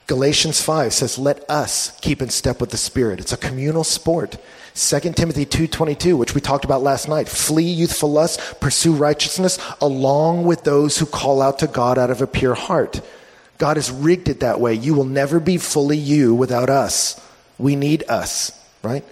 [0.07, 4.37] Galatians 5 says, "Let us keep in step with the Spirit." It's a communal sport.
[4.73, 10.45] 2 Timothy 2:22, which we talked about last night, "Flee youthful lust, pursue righteousness along
[10.45, 13.01] with those who call out to God out of a pure heart."
[13.57, 14.73] God has rigged it that way.
[14.73, 17.15] You will never be fully you without us.
[17.57, 18.51] We need us,
[18.83, 19.03] right?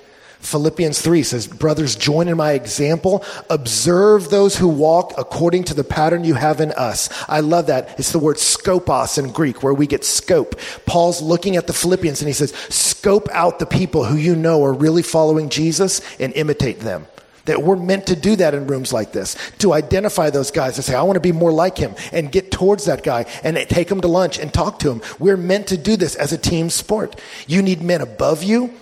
[0.44, 3.24] Philippians 3 says, Brothers, join in my example.
[3.50, 7.10] Observe those who walk according to the pattern you have in us.
[7.30, 7.98] I love that.
[7.98, 10.60] It's the word skopos in Greek, where we get scope.
[10.86, 14.64] Paul's looking at the Philippians and he says, Scope out the people who you know
[14.66, 17.08] are really following Jesus and imitate them.
[17.46, 20.84] That we're meant to do that in rooms like this, to identify those guys and
[20.84, 23.90] say, I want to be more like him and get towards that guy and take
[23.90, 25.02] him to lunch and talk to him.
[25.20, 27.20] We're meant to do this as a team sport.
[27.48, 28.74] You need men above you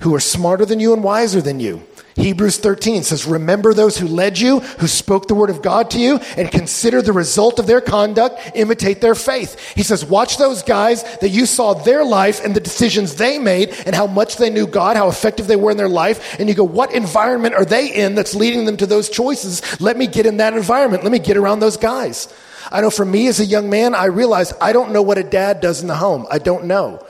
[0.00, 1.82] who are smarter than you and wiser than you.
[2.16, 5.98] Hebrews 13 says, Remember those who led you, who spoke the word of God to
[5.98, 9.74] you, and consider the result of their conduct, imitate their faith.
[9.74, 13.70] He says, Watch those guys that you saw their life and the decisions they made
[13.86, 16.38] and how much they knew God, how effective they were in their life.
[16.38, 19.80] And you go, What environment are they in that's leading them to those choices?
[19.80, 21.04] Let me get in that environment.
[21.04, 22.32] Let me get around those guys.
[22.70, 25.24] I know for me as a young man, I realized I don't know what a
[25.24, 26.26] dad does in the home.
[26.30, 27.04] I don't know.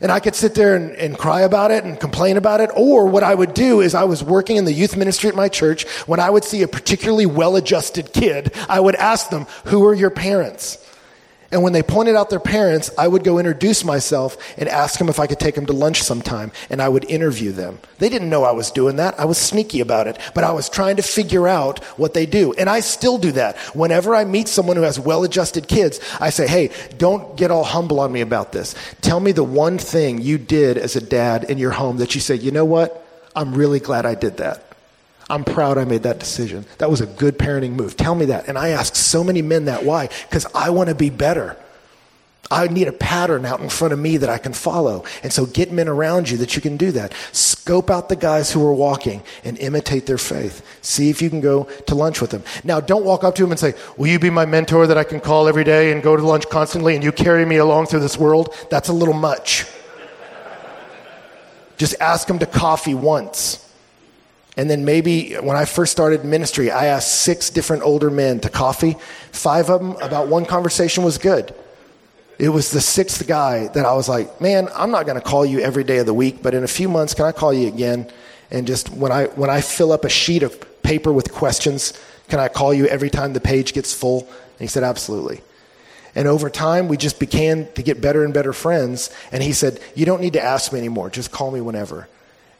[0.00, 2.70] And I could sit there and, and, cry about it and complain about it.
[2.74, 5.48] Or what I would do is I was working in the youth ministry at my
[5.48, 5.86] church.
[6.06, 9.94] When I would see a particularly well adjusted kid, I would ask them, Who are
[9.94, 10.78] your parents?
[11.52, 15.08] And when they pointed out their parents, I would go introduce myself and ask them
[15.08, 17.80] if I could take them to lunch sometime, and I would interview them.
[17.98, 19.18] They didn't know I was doing that.
[19.18, 22.52] I was sneaky about it, but I was trying to figure out what they do.
[22.54, 23.56] And I still do that.
[23.74, 27.64] Whenever I meet someone who has well adjusted kids, I say, hey, don't get all
[27.64, 28.76] humble on me about this.
[29.00, 32.20] Tell me the one thing you did as a dad in your home that you
[32.20, 33.04] say, you know what?
[33.34, 34.69] I'm really glad I did that.
[35.30, 36.66] I'm proud I made that decision.
[36.78, 37.96] That was a good parenting move.
[37.96, 38.48] Tell me that.
[38.48, 39.84] And I ask so many men that.
[39.84, 40.08] Why?
[40.28, 41.56] Because I want to be better.
[42.52, 45.04] I need a pattern out in front of me that I can follow.
[45.22, 47.14] And so get men around you that you can do that.
[47.30, 50.66] Scope out the guys who are walking and imitate their faith.
[50.82, 52.42] See if you can go to lunch with them.
[52.64, 55.04] Now, don't walk up to them and say, Will you be my mentor that I
[55.04, 58.00] can call every day and go to lunch constantly and you carry me along through
[58.00, 58.52] this world?
[58.68, 59.64] That's a little much.
[61.76, 63.69] Just ask them to coffee once.
[64.56, 68.50] And then maybe when I first started ministry, I asked six different older men to
[68.50, 68.96] coffee.
[69.32, 71.54] Five of them, about one conversation was good.
[72.38, 75.44] It was the sixth guy that I was like, man, I'm not going to call
[75.44, 77.68] you every day of the week, but in a few months, can I call you
[77.68, 78.10] again?
[78.50, 81.92] And just when I, when I fill up a sheet of paper with questions,
[82.28, 84.20] can I call you every time the page gets full?
[84.20, 85.42] And he said, absolutely.
[86.14, 89.10] And over time, we just began to get better and better friends.
[89.30, 91.10] And he said, You don't need to ask me anymore.
[91.10, 92.08] Just call me whenever.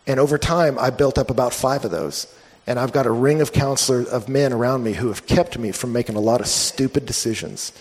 [0.07, 2.33] And over time, I built up about five of those.
[2.67, 5.73] And I've got a ring of counselors, of men around me who have kept me
[5.73, 7.73] from making a lot of stupid decisions.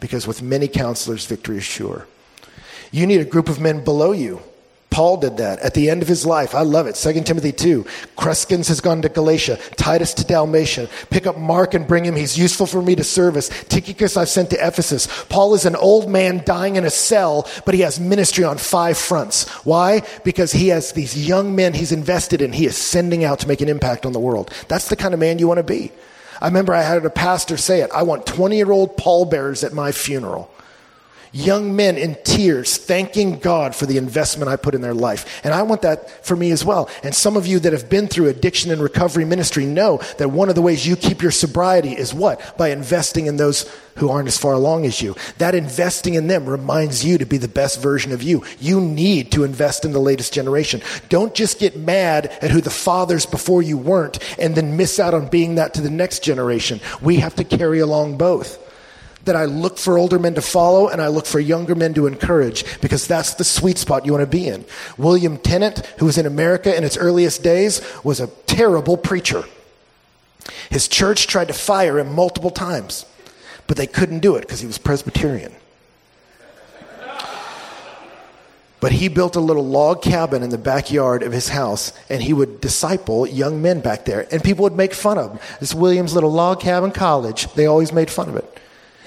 [0.00, 2.06] Because with many counselors, victory is sure.
[2.90, 4.42] You need a group of men below you
[4.96, 6.54] Paul did that at the end of his life.
[6.54, 6.94] I love it.
[6.94, 7.84] 2 Timothy 2.
[8.16, 10.88] Crescens has gone to Galatia, Titus to Dalmatia.
[11.10, 12.16] Pick up Mark and bring him.
[12.16, 13.50] He's useful for me to service.
[13.64, 15.06] Tychicus I've sent to Ephesus.
[15.28, 18.96] Paul is an old man dying in a cell, but he has ministry on five
[18.96, 19.46] fronts.
[19.66, 20.00] Why?
[20.24, 22.54] Because he has these young men he's invested in.
[22.54, 24.50] He is sending out to make an impact on the world.
[24.68, 25.92] That's the kind of man you want to be.
[26.40, 27.90] I remember I had a pastor say it.
[27.92, 30.50] I want 20 year old pallbearers at my funeral
[31.32, 35.40] young men in tears thanking God for the investment I put in their life.
[35.44, 36.88] And I want that for me as well.
[37.02, 40.48] And some of you that have been through addiction and recovery ministry know that one
[40.48, 42.56] of the ways you keep your sobriety is what?
[42.56, 45.14] By investing in those who aren't as far along as you.
[45.38, 48.44] That investing in them reminds you to be the best version of you.
[48.60, 50.82] You need to invest in the latest generation.
[51.08, 55.14] Don't just get mad at who the fathers before you weren't and then miss out
[55.14, 56.80] on being that to the next generation.
[57.00, 58.65] We have to carry along both
[59.26, 62.06] that I look for older men to follow and I look for younger men to
[62.06, 64.64] encourage because that's the sweet spot you want to be in.
[64.96, 69.44] William Tennent, who was in America in its earliest days, was a terrible preacher.
[70.70, 73.04] His church tried to fire him multiple times,
[73.66, 75.52] but they couldn't do it because he was Presbyterian.
[78.78, 82.32] But he built a little log cabin in the backyard of his house, and he
[82.32, 84.28] would disciple young men back there.
[84.30, 85.40] And people would make fun of him.
[85.60, 88.60] This William's little log cabin college, they always made fun of it.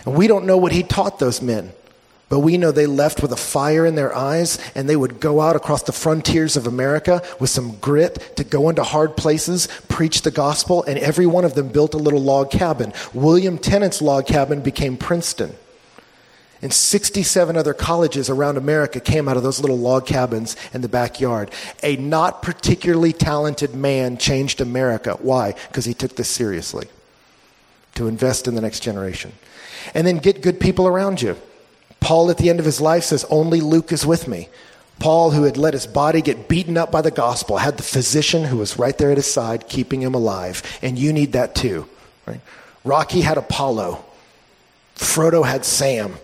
[0.06, 1.74] And we don't know what he taught those men.
[2.30, 5.42] But we know they left with a fire in their eyes and they would go
[5.42, 10.22] out across the frontiers of America with some grit to go into hard places, preach
[10.22, 12.94] the gospel, and every one of them built a little log cabin.
[13.16, 15.56] William Tennent's log cabin became Princeton.
[16.62, 20.90] And 67 other colleges around America came out of those little log cabins in the
[20.90, 21.50] backyard.
[21.82, 25.18] A not particularly talented man changed America.
[25.22, 25.56] Why?
[25.70, 26.88] Because he took this seriously
[27.96, 29.32] to invest in the next generation.
[29.94, 31.38] And then get good people around you.
[32.00, 34.50] Paul, at the end of his life, says, Only Luke is with me.
[35.00, 38.44] Paul, who had let his body get beaten up by the gospel, had the physician
[38.44, 40.62] who was right there at his side, keeping him alive.
[40.82, 41.88] And you need that too.
[42.26, 42.42] Right?
[42.84, 44.04] Rocky had Apollo.
[44.96, 46.16] Frodo had Sam.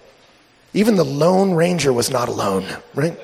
[0.73, 3.17] Even the Lone Ranger was not alone, right?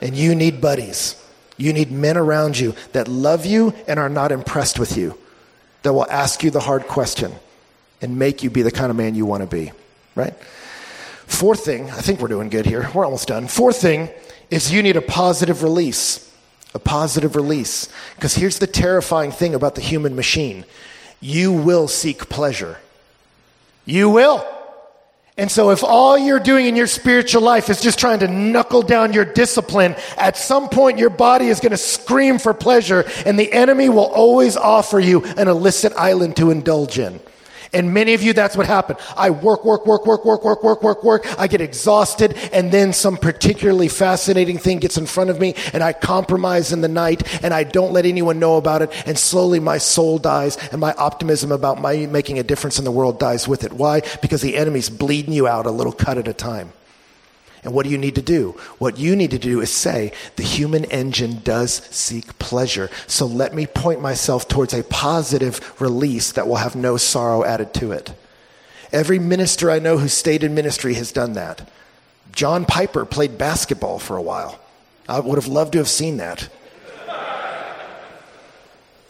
[0.00, 1.22] And you need buddies.
[1.58, 5.18] You need men around you that love you and are not impressed with you,
[5.82, 7.32] that will ask you the hard question
[8.00, 9.72] and make you be the kind of man you want to be,
[10.14, 10.34] right?
[11.26, 12.88] Fourth thing, I think we're doing good here.
[12.94, 13.48] We're almost done.
[13.48, 14.10] Fourth thing
[14.50, 16.22] is you need a positive release.
[16.74, 17.88] A positive release.
[18.14, 20.64] Because here's the terrifying thing about the human machine
[21.20, 22.78] you will seek pleasure.
[23.86, 24.46] You will.
[25.38, 28.80] And so, if all you're doing in your spiritual life is just trying to knuckle
[28.82, 33.38] down your discipline, at some point your body is going to scream for pleasure, and
[33.38, 37.20] the enemy will always offer you an illicit island to indulge in.
[37.72, 38.98] And many of you, that's what happened.
[39.16, 41.40] I work, work, work, work, work, work, work, work, work.
[41.40, 45.82] I get exhausted, and then some particularly fascinating thing gets in front of me, and
[45.82, 49.60] I compromise in the night, and I don't let anyone know about it, and slowly
[49.60, 53.48] my soul dies, and my optimism about my making a difference in the world dies
[53.48, 53.72] with it.
[53.72, 54.02] Why?
[54.22, 56.72] Because the enemy's bleeding you out a little cut at a time.
[57.66, 58.52] And what do you need to do?
[58.78, 62.88] What you need to do is say, the human engine does seek pleasure.
[63.08, 67.74] So let me point myself towards a positive release that will have no sorrow added
[67.74, 68.14] to it.
[68.92, 71.68] Every minister I know who stayed in ministry has done that.
[72.30, 74.60] John Piper played basketball for a while.
[75.08, 76.48] I would have loved to have seen that.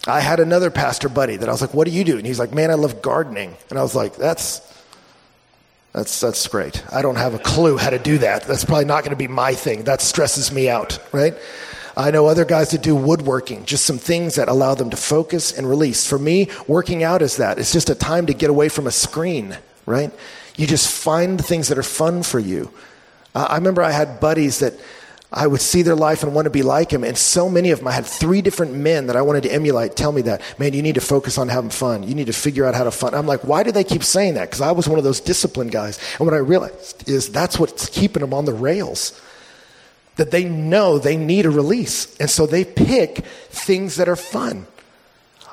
[0.07, 2.17] I had another pastor buddy that I was like, What do you do?
[2.17, 3.55] And he's like, Man, I love gardening.
[3.69, 4.61] And I was like, That's
[5.97, 6.85] that's, that's great.
[6.93, 8.43] I don't have a clue how to do that.
[8.43, 9.85] That's probably not going to be my thing.
[9.85, 11.35] That stresses me out, right?
[11.97, 15.57] I know other guys that do woodworking, just some things that allow them to focus
[15.57, 16.07] and release.
[16.07, 17.59] For me, working out is that.
[17.59, 20.13] It's just a time to get away from a screen, right?
[20.57, 22.71] You just find the things that are fun for you.
[23.35, 24.75] Uh, I remember I had buddies that
[25.37, 27.05] I would see their life and want to be like him.
[27.05, 29.95] And so many of them, I had three different men that I wanted to emulate
[29.95, 32.03] tell me that, man, you need to focus on having fun.
[32.05, 33.15] You need to figure out how to fun.
[33.15, 34.49] I'm like, why do they keep saying that?
[34.49, 36.01] Because I was one of those disciplined guys.
[36.19, 39.13] And what I realized is that's what's keeping them on the rails.
[40.17, 42.17] that they know they need a release.
[42.17, 43.19] And so they pick
[43.51, 44.67] things that are fun.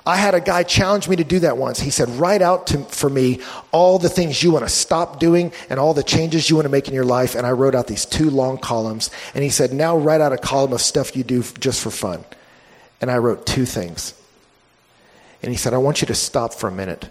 [0.05, 1.79] I had a guy challenge me to do that once.
[1.79, 3.39] He said, Write out to, for me
[3.71, 6.71] all the things you want to stop doing and all the changes you want to
[6.71, 7.35] make in your life.
[7.35, 9.11] And I wrote out these two long columns.
[9.33, 12.25] And he said, Now write out a column of stuff you do just for fun.
[12.99, 14.13] And I wrote two things.
[15.41, 17.09] And he said, I want you to stop for a minute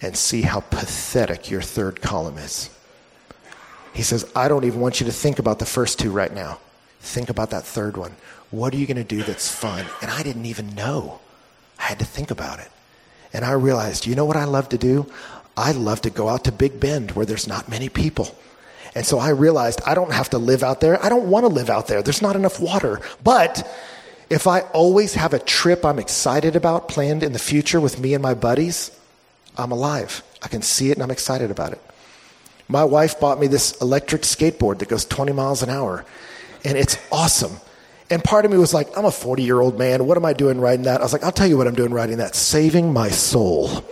[0.00, 2.70] and see how pathetic your third column is.
[3.92, 6.58] He says, I don't even want you to think about the first two right now.
[7.00, 8.16] Think about that third one.
[8.50, 9.86] What are you going to do that's fun?
[10.02, 11.20] And I didn't even know.
[11.84, 12.70] I had to think about it.
[13.34, 15.06] And I realized, you know what I love to do?
[15.54, 18.34] I love to go out to Big Bend where there's not many people.
[18.94, 21.02] And so I realized I don't have to live out there.
[21.04, 22.02] I don't want to live out there.
[22.02, 23.02] There's not enough water.
[23.22, 23.70] But
[24.30, 28.14] if I always have a trip I'm excited about planned in the future with me
[28.14, 28.90] and my buddies,
[29.58, 30.22] I'm alive.
[30.42, 31.82] I can see it and I'm excited about it.
[32.66, 36.06] My wife bought me this electric skateboard that goes 20 miles an hour,
[36.64, 37.58] and it's awesome.
[38.14, 40.06] And part of me was like, I'm a 40 year old man.
[40.06, 41.00] What am I doing writing that?
[41.00, 43.84] I was like, I'll tell you what I'm doing writing that saving my soul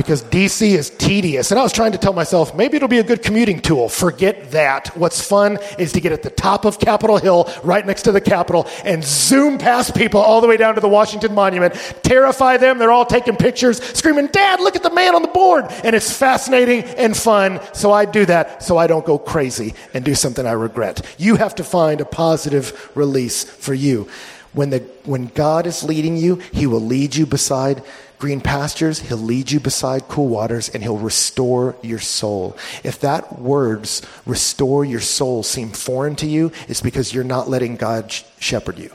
[0.00, 1.50] because DC is tedious.
[1.50, 3.90] And I was trying to tell myself, maybe it'll be a good commuting tool.
[3.90, 4.96] Forget that.
[4.96, 8.20] What's fun is to get at the top of Capitol Hill, right next to the
[8.20, 12.78] Capitol, and zoom past people all the way down to the Washington Monument, terrify them.
[12.78, 15.66] They're all taking pictures, screaming, Dad, look at the man on the board.
[15.84, 17.60] And it's fascinating and fun.
[17.74, 21.04] So I do that so I don't go crazy and do something I regret.
[21.18, 24.08] You have to find a positive release for you.
[24.54, 27.82] When, the, when God is leading you, He will lead you beside
[28.20, 32.56] green pastures, he'll lead you beside cool waters, and he'll restore your soul.
[32.84, 37.76] If that words, restore your soul, seem foreign to you, it's because you're not letting
[37.76, 38.92] God shepherd you.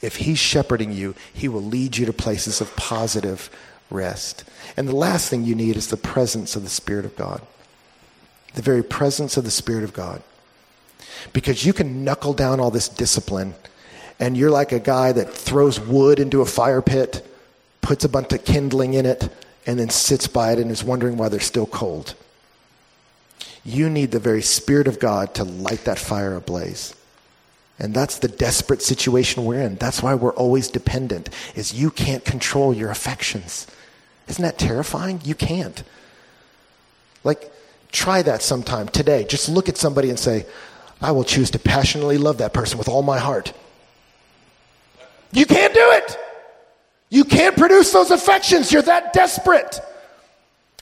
[0.00, 3.50] If he's shepherding you, he will lead you to places of positive
[3.90, 4.44] rest.
[4.76, 7.42] And the last thing you need is the presence of the Spirit of God.
[8.54, 10.22] The very presence of the Spirit of God.
[11.32, 13.54] Because you can knuckle down all this discipline,
[14.18, 17.27] and you're like a guy that throws wood into a fire pit
[17.88, 19.30] puts a bunch of kindling in it,
[19.66, 22.14] and then sits by it and is wondering why they're still cold.
[23.64, 26.94] You need the very Spirit of God to light that fire ablaze.
[27.78, 29.76] And that's the desperate situation we're in.
[29.76, 33.66] That's why we're always dependent, is you can't control your affections.
[34.26, 35.22] Isn't that terrifying?
[35.24, 35.82] You can't.
[37.24, 37.50] Like,
[37.90, 39.24] try that sometime today.
[39.24, 40.44] Just look at somebody and say,
[41.00, 43.54] I will choose to passionately love that person with all my heart.
[45.32, 46.18] You can't do it.
[47.10, 48.70] You can't produce those affections.
[48.70, 49.80] You're that desperate.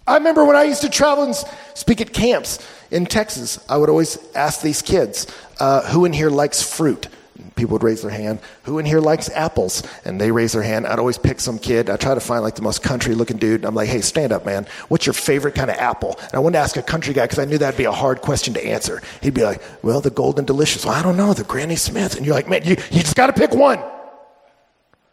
[0.07, 1.35] I remember when I used to travel and
[1.75, 5.27] speak at camps in Texas, I would always ask these kids,
[5.59, 7.09] uh, who in here likes fruit?
[7.55, 8.39] People would raise their hand.
[8.65, 9.83] Who in here likes apples?
[10.05, 10.87] And they raise their hand.
[10.87, 11.91] I'd always pick some kid.
[11.91, 13.65] I try to find like the most country looking dude.
[13.65, 14.67] I'm like, hey, stand up, man.
[14.89, 16.17] What's your favorite kind of apple?
[16.21, 18.21] And I wanted to ask a country guy because I knew that'd be a hard
[18.21, 19.03] question to answer.
[19.23, 20.85] He'd be like, well, the golden delicious.
[20.85, 22.17] Well, I don't know, the Granny Smith.
[22.17, 23.79] And you're like, man, you, you just got to pick one.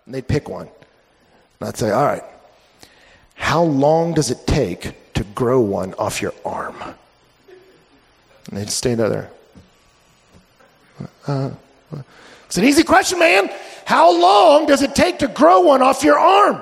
[0.06, 0.70] And they'd pick one.
[1.64, 2.24] And I'd say, all right,
[3.36, 6.76] how long does it take to grow one off your arm?
[8.50, 9.30] And they'd stand there.
[11.26, 11.52] Uh,
[12.48, 13.50] it's an easy question, man.
[13.86, 16.62] How long does it take to grow one off your arm?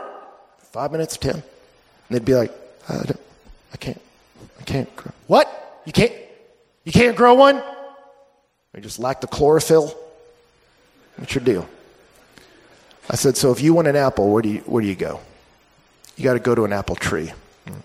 [0.72, 1.34] Five minutes, ten.
[1.34, 1.44] And
[2.12, 2.52] they'd be like,
[2.88, 3.02] I,
[3.74, 4.02] I can't,
[4.60, 5.14] I can't grow.
[5.26, 5.82] What?
[5.86, 6.14] You can't,
[6.84, 7.56] you can't grow one?
[8.76, 9.98] You just lack the chlorophyll?
[11.16, 11.68] What's your deal?
[13.12, 15.20] I said, So if you want an apple, where do you, where do you go?
[16.16, 17.34] You got to go to an apple tree.
[17.68, 17.82] Mm.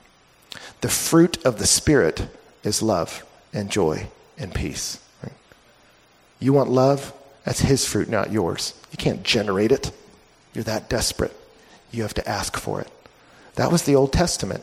[0.81, 2.27] The fruit of the Spirit
[2.63, 4.07] is love and joy
[4.39, 5.01] and peace.
[6.39, 7.13] You want love?
[7.45, 8.73] That's His fruit, not yours.
[8.93, 9.91] You can't generate it.
[10.55, 11.35] You're that desperate.
[11.91, 12.89] You have to ask for it.
[13.57, 14.63] That was the Old Testament.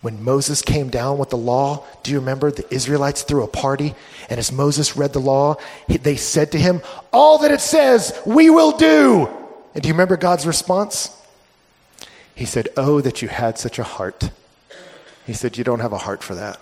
[0.00, 3.94] When Moses came down with the law, do you remember the Israelites threw a party?
[4.28, 6.82] And as Moses read the law, they said to him,
[7.12, 9.28] All that it says, we will do.
[9.74, 11.16] And do you remember God's response?
[12.34, 14.30] He said, Oh, that you had such a heart.
[15.26, 16.60] He said, You don't have a heart for that.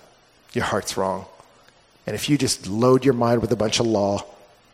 [0.53, 1.27] Your heart's wrong.
[2.07, 4.25] And if you just load your mind with a bunch of law,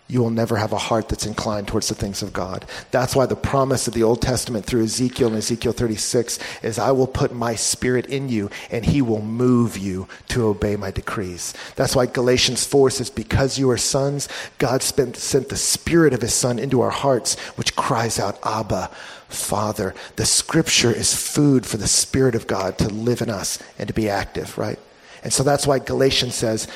[0.08, 2.64] you will never have a heart that's inclined towards the things of God.
[2.92, 6.92] That's why the promise of the Old Testament through Ezekiel and Ezekiel 36 is I
[6.92, 11.54] will put my spirit in you and he will move you to obey my decrees.
[11.74, 14.28] That's why Galatians 4 says, because you are sons,
[14.58, 18.90] God spent, sent the spirit of his son into our hearts, which cries out, Abba,
[19.28, 19.92] Father.
[20.14, 23.94] The scripture is food for the spirit of God to live in us and to
[23.94, 24.78] be active, right?
[25.24, 26.68] And so that's why Galatians says,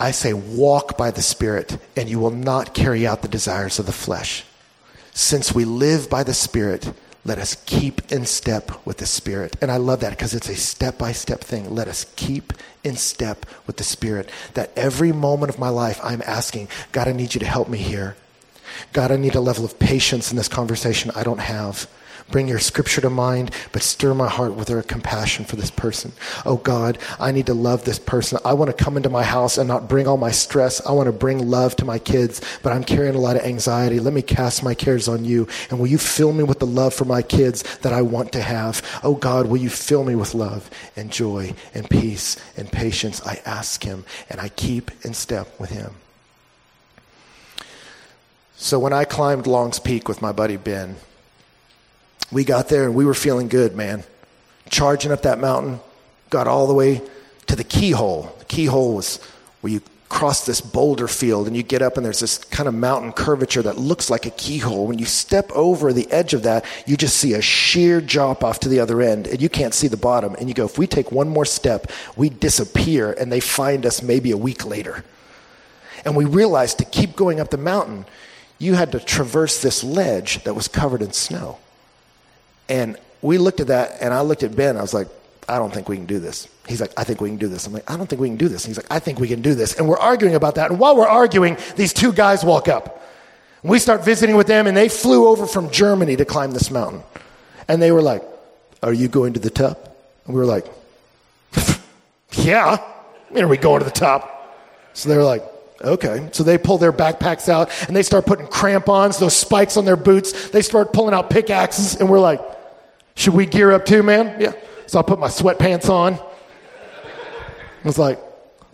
[0.00, 3.84] I say, walk by the Spirit, and you will not carry out the desires of
[3.84, 4.44] the flesh.
[5.12, 6.90] Since we live by the Spirit,
[7.22, 9.56] let us keep in step with the Spirit.
[9.60, 11.74] And I love that because it's a step by step thing.
[11.74, 14.30] Let us keep in step with the Spirit.
[14.54, 17.76] That every moment of my life, I'm asking, God, I need you to help me
[17.76, 18.16] here.
[18.94, 21.86] God, I need a level of patience in this conversation I don't have.
[22.30, 26.12] Bring your scripture to mind, but stir my heart with a compassion for this person.
[26.46, 28.38] Oh God, I need to love this person.
[28.44, 30.84] I want to come into my house and not bring all my stress.
[30.86, 34.00] I want to bring love to my kids, but I'm carrying a lot of anxiety.
[34.00, 35.48] Let me cast my cares on you.
[35.70, 38.42] And will you fill me with the love for my kids that I want to
[38.42, 38.82] have?
[39.02, 43.20] Oh God, will you fill me with love and joy and peace and patience?
[43.26, 45.94] I ask him and I keep in step with him.
[48.56, 50.96] So when I climbed Long's Peak with my buddy Ben,
[52.32, 54.04] we got there and we were feeling good, man.
[54.68, 55.80] Charging up that mountain,
[56.30, 57.02] got all the way
[57.46, 58.34] to the keyhole.
[58.38, 59.18] The keyhole was
[59.60, 62.74] where you cross this boulder field and you get up and there's this kind of
[62.74, 64.86] mountain curvature that looks like a keyhole.
[64.86, 68.60] When you step over the edge of that, you just see a sheer drop off
[68.60, 70.34] to the other end and you can't see the bottom.
[70.34, 74.02] And you go, if we take one more step, we disappear and they find us
[74.02, 75.04] maybe a week later.
[76.04, 78.04] And we realized to keep going up the mountain,
[78.58, 81.58] you had to traverse this ledge that was covered in snow.
[82.70, 84.76] And we looked at that, and I looked at Ben.
[84.76, 85.08] I was like,
[85.48, 86.48] I don't think we can do this.
[86.68, 87.66] He's like, I think we can do this.
[87.66, 88.64] I'm like, I don't think we can do this.
[88.64, 89.74] he's like, I think we can do this.
[89.74, 90.70] And we're arguing about that.
[90.70, 93.02] And while we're arguing, these two guys walk up.
[93.64, 97.02] We start visiting with them, and they flew over from Germany to climb this mountain.
[97.66, 98.22] And they were like,
[98.82, 99.96] Are you going to the top?
[100.24, 100.66] And we were like,
[102.32, 102.78] Yeah.
[103.30, 104.56] When are we going to the top?
[104.94, 105.42] So they were like,
[105.82, 106.28] Okay.
[106.32, 109.96] So they pull their backpacks out and they start putting crampons, those spikes on their
[109.96, 110.50] boots.
[110.50, 112.40] They start pulling out pickaxes, and we're like,
[113.20, 114.40] should we gear up too, man?
[114.40, 114.54] Yeah.
[114.86, 116.14] So I put my sweatpants on.
[116.14, 118.18] I was like,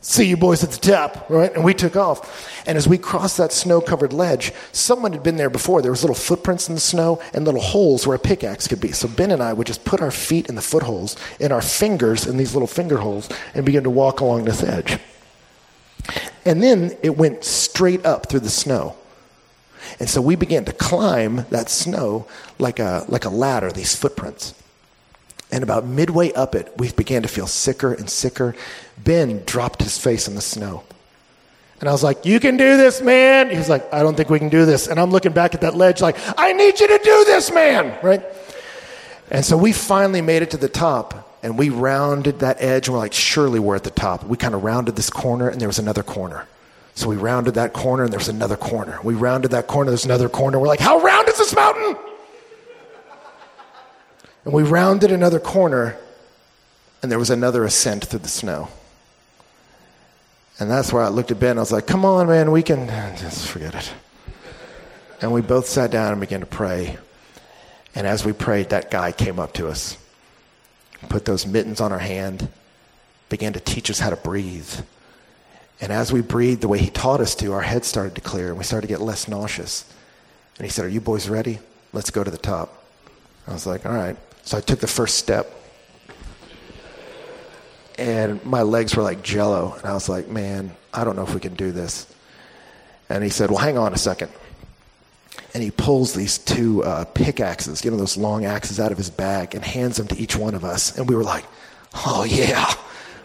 [0.01, 1.53] see you boys at the top, right?
[1.53, 2.65] And we took off.
[2.65, 5.83] And as we crossed that snow covered ledge, someone had been there before.
[5.83, 8.93] There was little footprints in the snow and little holes where a pickaxe could be.
[8.93, 12.27] So Ben and I would just put our feet in the footholes and our fingers
[12.27, 14.99] in these little finger holes and begin to walk along this edge.
[16.45, 18.97] And then it went straight up through the snow.
[20.01, 22.27] And so we began to climb that snow
[22.59, 24.55] like a, like a ladder, these footprints.
[25.51, 28.55] And about midway up it, we began to feel sicker and sicker.
[28.99, 30.83] Ben dropped his face in the snow.
[31.81, 33.51] And I was like, You can do this, man.
[33.51, 34.89] He was like, I don't think we can do this.
[34.89, 37.99] And I'm looking back at that ledge, like, I need you to do this, man.
[38.03, 38.23] Right?
[39.31, 42.95] And so we finally made it to the top and we rounded that edge and
[42.95, 44.25] we're like, surely we're at the top.
[44.25, 46.47] We kind of rounded this corner and there was another corner.
[46.97, 48.99] So we rounded that corner and there was another corner.
[49.05, 50.59] We rounded that corner, there's another corner.
[50.59, 51.97] We're like, how round is this mountain?
[54.45, 55.97] And we rounded another corner
[57.03, 58.69] and there was another ascent through the snow.
[60.59, 61.59] And that's where I looked at Ben.
[61.59, 62.89] I was like, come on, man, we can
[63.19, 63.93] just forget it.
[65.21, 66.99] And we both sat down and began to pray.
[67.95, 69.97] And as we prayed, that guy came up to us
[71.09, 72.49] put those mittens on our hand,
[73.29, 74.71] began to teach us how to breathe.
[75.81, 78.49] And as we breathed the way he taught us to, our heads started to clear
[78.49, 79.91] and we started to get less nauseous.
[80.59, 81.59] And he said, Are you boys ready?
[81.93, 82.83] Let's go to the top.
[83.47, 84.17] I was like, All right.
[84.43, 85.53] So I took the first step.
[87.99, 89.75] And my legs were like jello.
[89.77, 92.13] And I was like, Man, I don't know if we can do this.
[93.09, 94.31] And he said, Well, hang on a second
[95.57, 99.09] and he pulls these two uh, pickaxes, you know, those long axes out of his
[99.09, 100.99] bag and hands them to each one of us.
[100.99, 101.47] And we were like,
[101.95, 102.75] oh, yeah,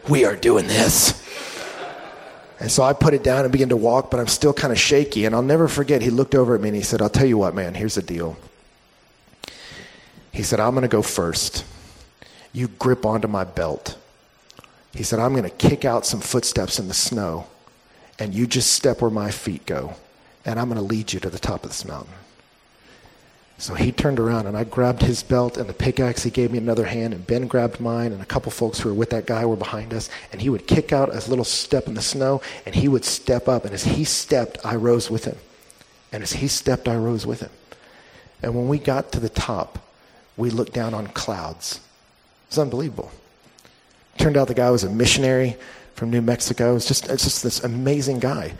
[0.07, 1.21] we are doing this.
[2.61, 4.79] And so I put it down and began to walk, but I'm still kind of
[4.79, 5.25] shaky.
[5.25, 7.39] And I'll never forget, he looked over at me and he said, I'll tell you
[7.39, 8.37] what, man, here's the deal.
[10.31, 11.65] He said, I'm going to go first.
[12.53, 13.97] You grip onto my belt.
[14.93, 17.47] He said, I'm going to kick out some footsteps in the snow,
[18.19, 19.95] and you just step where my feet go,
[20.45, 22.13] and I'm going to lead you to the top of this mountain.
[23.61, 26.23] So he turned around and I grabbed his belt and the pickaxe.
[26.23, 28.95] He gave me another hand, and Ben grabbed mine, and a couple folks who were
[28.95, 30.09] with that guy were behind us.
[30.31, 33.47] And he would kick out a little step in the snow, and he would step
[33.47, 33.63] up.
[33.63, 35.37] And as he stepped, I rose with him.
[36.11, 37.51] And as he stepped, I rose with him.
[38.41, 39.77] And when we got to the top,
[40.37, 41.75] we looked down on clouds.
[41.75, 43.11] It was unbelievable.
[44.17, 45.55] Turned out the guy was a missionary
[45.93, 46.75] from New Mexico.
[46.75, 48.55] It's just, it's just this amazing guy.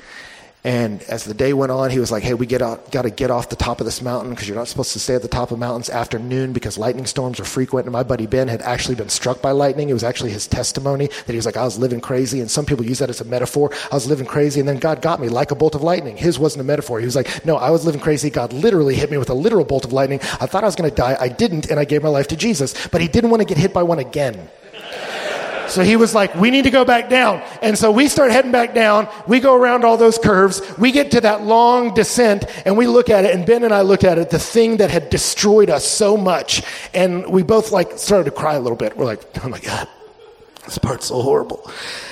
[0.63, 3.09] And as the day went on, he was like, "Hey, we get out, got to
[3.09, 5.27] get off the top of this mountain because you're not supposed to stay at the
[5.27, 8.61] top of mountains after noon because lightning storms are frequent." And my buddy Ben had
[8.61, 9.89] actually been struck by lightning.
[9.89, 12.65] It was actually his testimony that he was like, "I was living crazy," and some
[12.65, 13.71] people use that as a metaphor.
[13.91, 16.15] I was living crazy, and then God got me like a bolt of lightning.
[16.15, 16.99] His wasn't a metaphor.
[16.99, 18.29] He was like, "No, I was living crazy.
[18.29, 20.19] God literally hit me with a literal bolt of lightning.
[20.39, 21.17] I thought I was going to die.
[21.19, 22.75] I didn't, and I gave my life to Jesus.
[22.91, 24.47] But He didn't want to get hit by one again."
[25.71, 27.41] So he was like, we need to go back down.
[27.61, 29.07] And so we start heading back down.
[29.27, 30.61] We go around all those curves.
[30.77, 33.33] We get to that long descent and we look at it.
[33.33, 36.63] And Ben and I looked at it, the thing that had destroyed us so much.
[36.93, 38.97] And we both like started to cry a little bit.
[38.97, 39.87] We're like, oh my God,
[40.65, 41.69] this part's so horrible.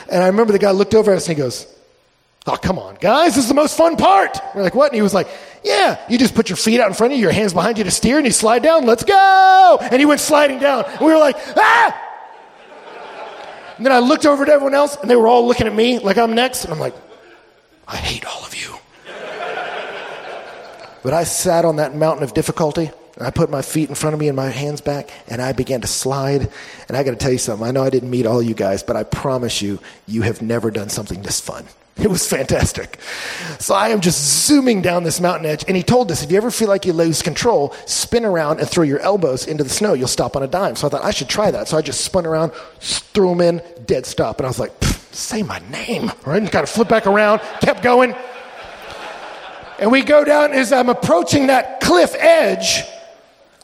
[0.09, 1.75] And I remember the guy looked over at us and he goes,
[2.47, 4.39] Oh, come on, guys, this is the most fun part.
[4.55, 4.87] We're like, what?
[4.87, 5.27] And he was like,
[5.63, 7.83] yeah, you just put your feet out in front of you, your hands behind you
[7.83, 8.85] to steer, and you slide down.
[8.85, 9.77] Let's go.
[9.79, 10.85] And he went sliding down.
[10.85, 12.08] And we were like, ah!
[13.79, 15.99] And then I looked over at everyone else, and they were all looking at me
[15.99, 16.65] like I'm next.
[16.65, 16.93] And I'm like,
[17.87, 18.75] I hate all of you.
[21.01, 24.15] but I sat on that mountain of difficulty, and I put my feet in front
[24.15, 26.51] of me and my hands back, and I began to slide.
[26.89, 27.65] And I got to tell you something.
[27.65, 30.71] I know I didn't meet all you guys, but I promise you, you have never
[30.71, 31.63] done something this fun.
[32.03, 32.97] It was fantastic.
[33.59, 35.65] So I am just zooming down this mountain edge.
[35.67, 38.69] And he told us if you ever feel like you lose control, spin around and
[38.69, 39.93] throw your elbows into the snow.
[39.93, 40.77] You'll stop on a dime.
[40.77, 41.67] So I thought I should try that.
[41.67, 44.37] So I just spun around, threw them in, dead stop.
[44.39, 44.71] And I was like,
[45.11, 46.09] say my name.
[46.25, 46.41] Right?
[46.41, 48.15] And kind of flip back around, kept going.
[49.77, 52.81] And we go down as I'm approaching that cliff edge.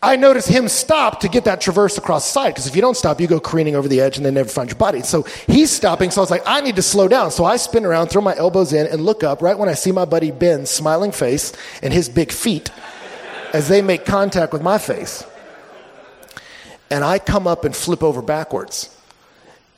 [0.06, 2.95] I notice him stop to get that traverse across the side because if you don't
[2.95, 5.01] stop, you go careening over the edge and then never find your body.
[5.01, 6.12] So he's stopping.
[6.12, 7.32] So I was like, I need to slow down.
[7.32, 9.91] So I spin around, throw my elbows in, and look up right when I see
[9.91, 12.70] my buddy Ben's smiling face and his big feet
[13.51, 15.26] as they make contact with my face.
[16.91, 18.95] And I come up and flip over backwards.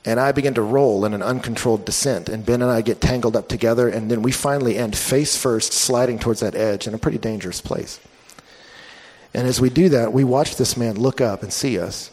[0.03, 2.27] And I begin to roll in an uncontrolled descent.
[2.27, 3.87] And Ben and I get tangled up together.
[3.87, 7.61] And then we finally end face first, sliding towards that edge in a pretty dangerous
[7.61, 8.01] place.
[9.37, 12.09] And as we do that, we watch this man look up and see us.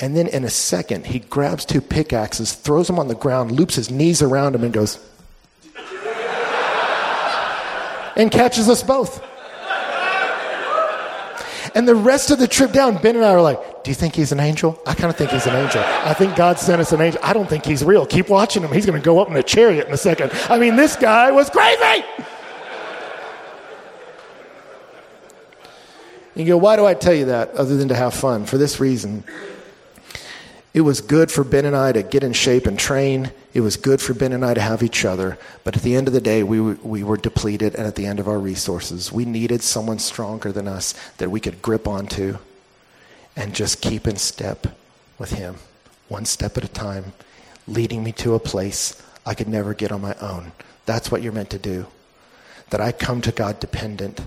[0.00, 3.74] And then in a second, he grabs two pickaxes, throws them on the ground, loops
[3.74, 4.98] his knees around him, and goes,
[8.16, 9.22] and catches us both.
[11.74, 14.14] And the rest of the trip down, Ben and I are like, Do you think
[14.14, 14.80] he's an angel?
[14.86, 15.82] I kind of think he's an angel.
[15.84, 17.20] I think God sent us an angel.
[17.22, 18.06] I don't think he's real.
[18.06, 18.72] Keep watching him.
[18.72, 20.32] He's going to go up in a chariot in a second.
[20.48, 22.02] I mean, this guy was crazy.
[26.34, 28.44] You go, why do I tell you that other than to have fun?
[28.46, 29.24] For this reason.
[30.72, 33.30] It was good for Ben and I to get in shape and train.
[33.52, 35.38] It was good for Ben and I to have each other.
[35.62, 38.18] But at the end of the day, we, we were depleted and at the end
[38.18, 39.12] of our resources.
[39.12, 42.38] We needed someone stronger than us that we could grip onto
[43.36, 44.66] and just keep in step
[45.16, 45.56] with Him,
[46.08, 47.12] one step at a time,
[47.68, 50.50] leading me to a place I could never get on my own.
[50.86, 51.86] That's what you're meant to do.
[52.70, 54.20] That I come to God dependent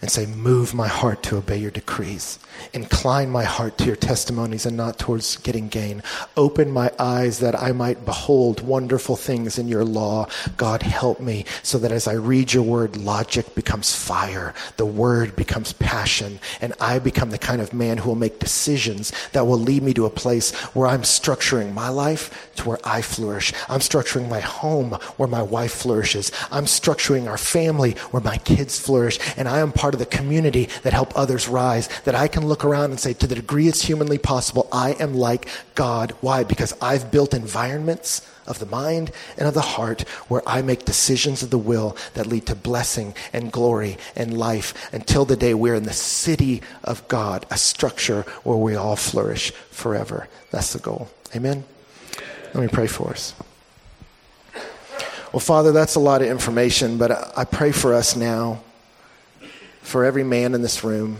[0.00, 2.38] and say, Move my heart to obey your decrees.
[2.72, 6.02] Incline my heart to your testimonies and not towards getting gain.
[6.36, 10.28] Open my eyes that I might behold wonderful things in your law.
[10.56, 15.36] God, help me so that as I read your word, logic becomes fire, the word
[15.36, 19.58] becomes passion, and I become the kind of man who will make decisions that will
[19.58, 23.52] lead me to a place where I'm structuring my life to where I flourish.
[23.68, 26.32] I'm structuring my home where my wife flourishes.
[26.50, 30.68] I'm structuring our family where my kids flourish, and I am part of the community
[30.82, 33.80] that help others rise, that I can look around and say, to the degree it's
[33.80, 36.10] humanly possible, I am like God.
[36.20, 36.44] Why?
[36.44, 41.42] Because I've built environments of the mind and of the heart where I make decisions
[41.42, 45.74] of the will that lead to blessing and glory and life until the day we're
[45.74, 50.28] in the city of God, a structure where we all flourish forever.
[50.50, 51.08] That's the goal.
[51.34, 51.64] Amen?
[52.52, 53.34] Let me pray for us.
[55.32, 58.60] Well, Father, that's a lot of information, but I pray for us now,
[59.88, 61.16] for every man in this room.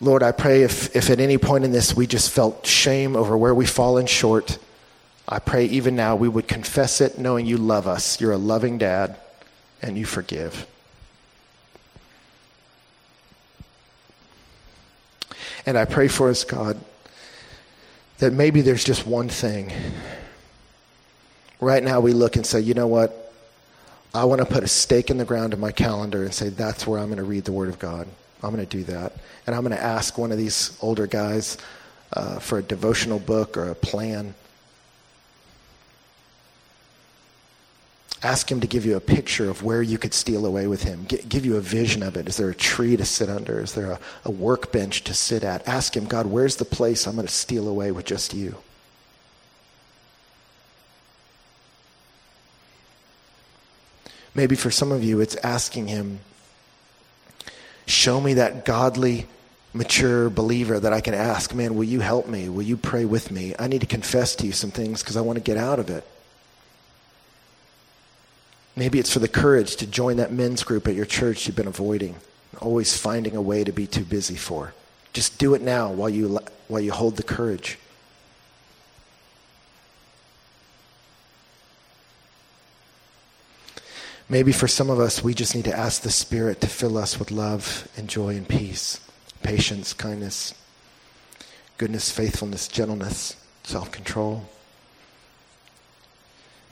[0.00, 3.38] Lord, I pray if, if at any point in this we just felt shame over
[3.38, 4.58] where we've fallen short,
[5.28, 8.20] I pray even now we would confess it knowing you love us.
[8.20, 9.16] You're a loving dad
[9.80, 10.66] and you forgive.
[15.66, 16.80] And I pray for us, God,
[18.18, 19.70] that maybe there's just one thing.
[21.60, 23.25] Right now we look and say, you know what?
[24.16, 26.86] I want to put a stake in the ground in my calendar and say, that's
[26.86, 28.08] where I'm going to read the Word of God.
[28.42, 29.12] I'm going to do that.
[29.46, 31.58] And I'm going to ask one of these older guys
[32.14, 34.34] uh, for a devotional book or a plan.
[38.22, 41.06] Ask him to give you a picture of where you could steal away with him.
[41.06, 42.26] G- give you a vision of it.
[42.26, 43.60] Is there a tree to sit under?
[43.60, 45.68] Is there a, a workbench to sit at?
[45.68, 48.56] Ask him, God, where's the place I'm going to steal away with just you?
[54.36, 56.20] Maybe for some of you, it's asking him
[57.86, 59.26] Show me that godly,
[59.72, 62.48] mature believer that I can ask, man, will you help me?
[62.48, 63.54] Will you pray with me?
[63.58, 65.88] I need to confess to you some things because I want to get out of
[65.88, 66.04] it.
[68.74, 71.68] Maybe it's for the courage to join that men's group at your church you've been
[71.68, 72.16] avoiding,
[72.60, 74.74] always finding a way to be too busy for.
[75.12, 77.78] Just do it now while you while you hold the courage.
[84.28, 87.18] Maybe for some of us, we just need to ask the Spirit to fill us
[87.18, 89.00] with love and joy and peace,
[89.42, 90.52] patience, kindness,
[91.78, 94.48] goodness, faithfulness, gentleness, self control.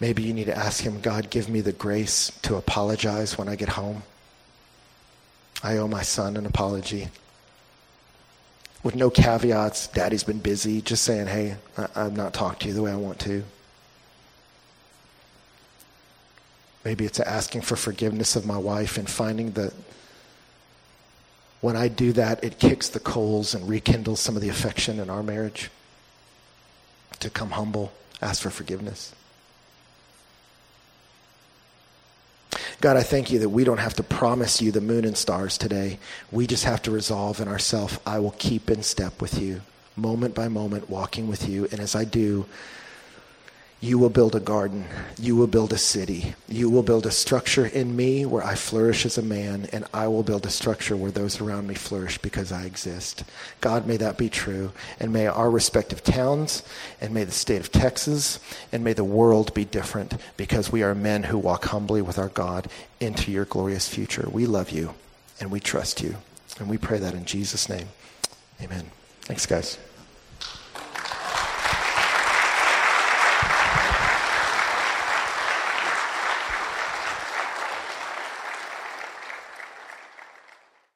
[0.01, 3.55] Maybe you need to ask Him, God, give me the grace to apologize when I
[3.55, 4.03] get home.
[5.63, 7.09] I owe my son an apology.
[8.83, 12.75] With no caveats, daddy's been busy, just saying, hey, I- I've not talked to you
[12.75, 13.45] the way I want to.
[16.85, 19.73] Maybe it's asking for forgiveness of my wife and finding that
[21.61, 25.09] when I do that, it kicks the coals and rekindles some of the affection in
[25.09, 25.71] our marriage.
[27.21, 29.15] To come humble, ask for forgiveness.
[32.83, 35.57] God, I thank you that we don't have to promise you the moon and stars
[35.57, 35.99] today.
[36.31, 39.63] We just have to resolve in ourselves, I will keep in step with you,
[39.97, 41.67] moment by moment, walking with you.
[41.73, 42.45] And as I do,
[43.85, 44.87] you will build a garden.
[45.19, 46.35] You will build a city.
[46.49, 50.09] You will build a structure in me where I flourish as a man, and I
[50.09, 53.25] will build a structure where those around me flourish because I exist.
[53.61, 54.73] God, may that be true.
[54.99, 56.63] And may our respective towns,
[56.99, 58.41] and may the state of Texas,
[58.73, 62.31] and may the world be different because we are men who walk humbly with our
[62.31, 62.69] God
[63.01, 64.27] into your glorious future.
[64.33, 64.95] We love you,
[65.39, 66.17] and we trust you.
[66.59, 67.89] And we pray that in Jesus' name.
[68.63, 68.91] Amen.
[69.27, 69.77] Thanks, guys.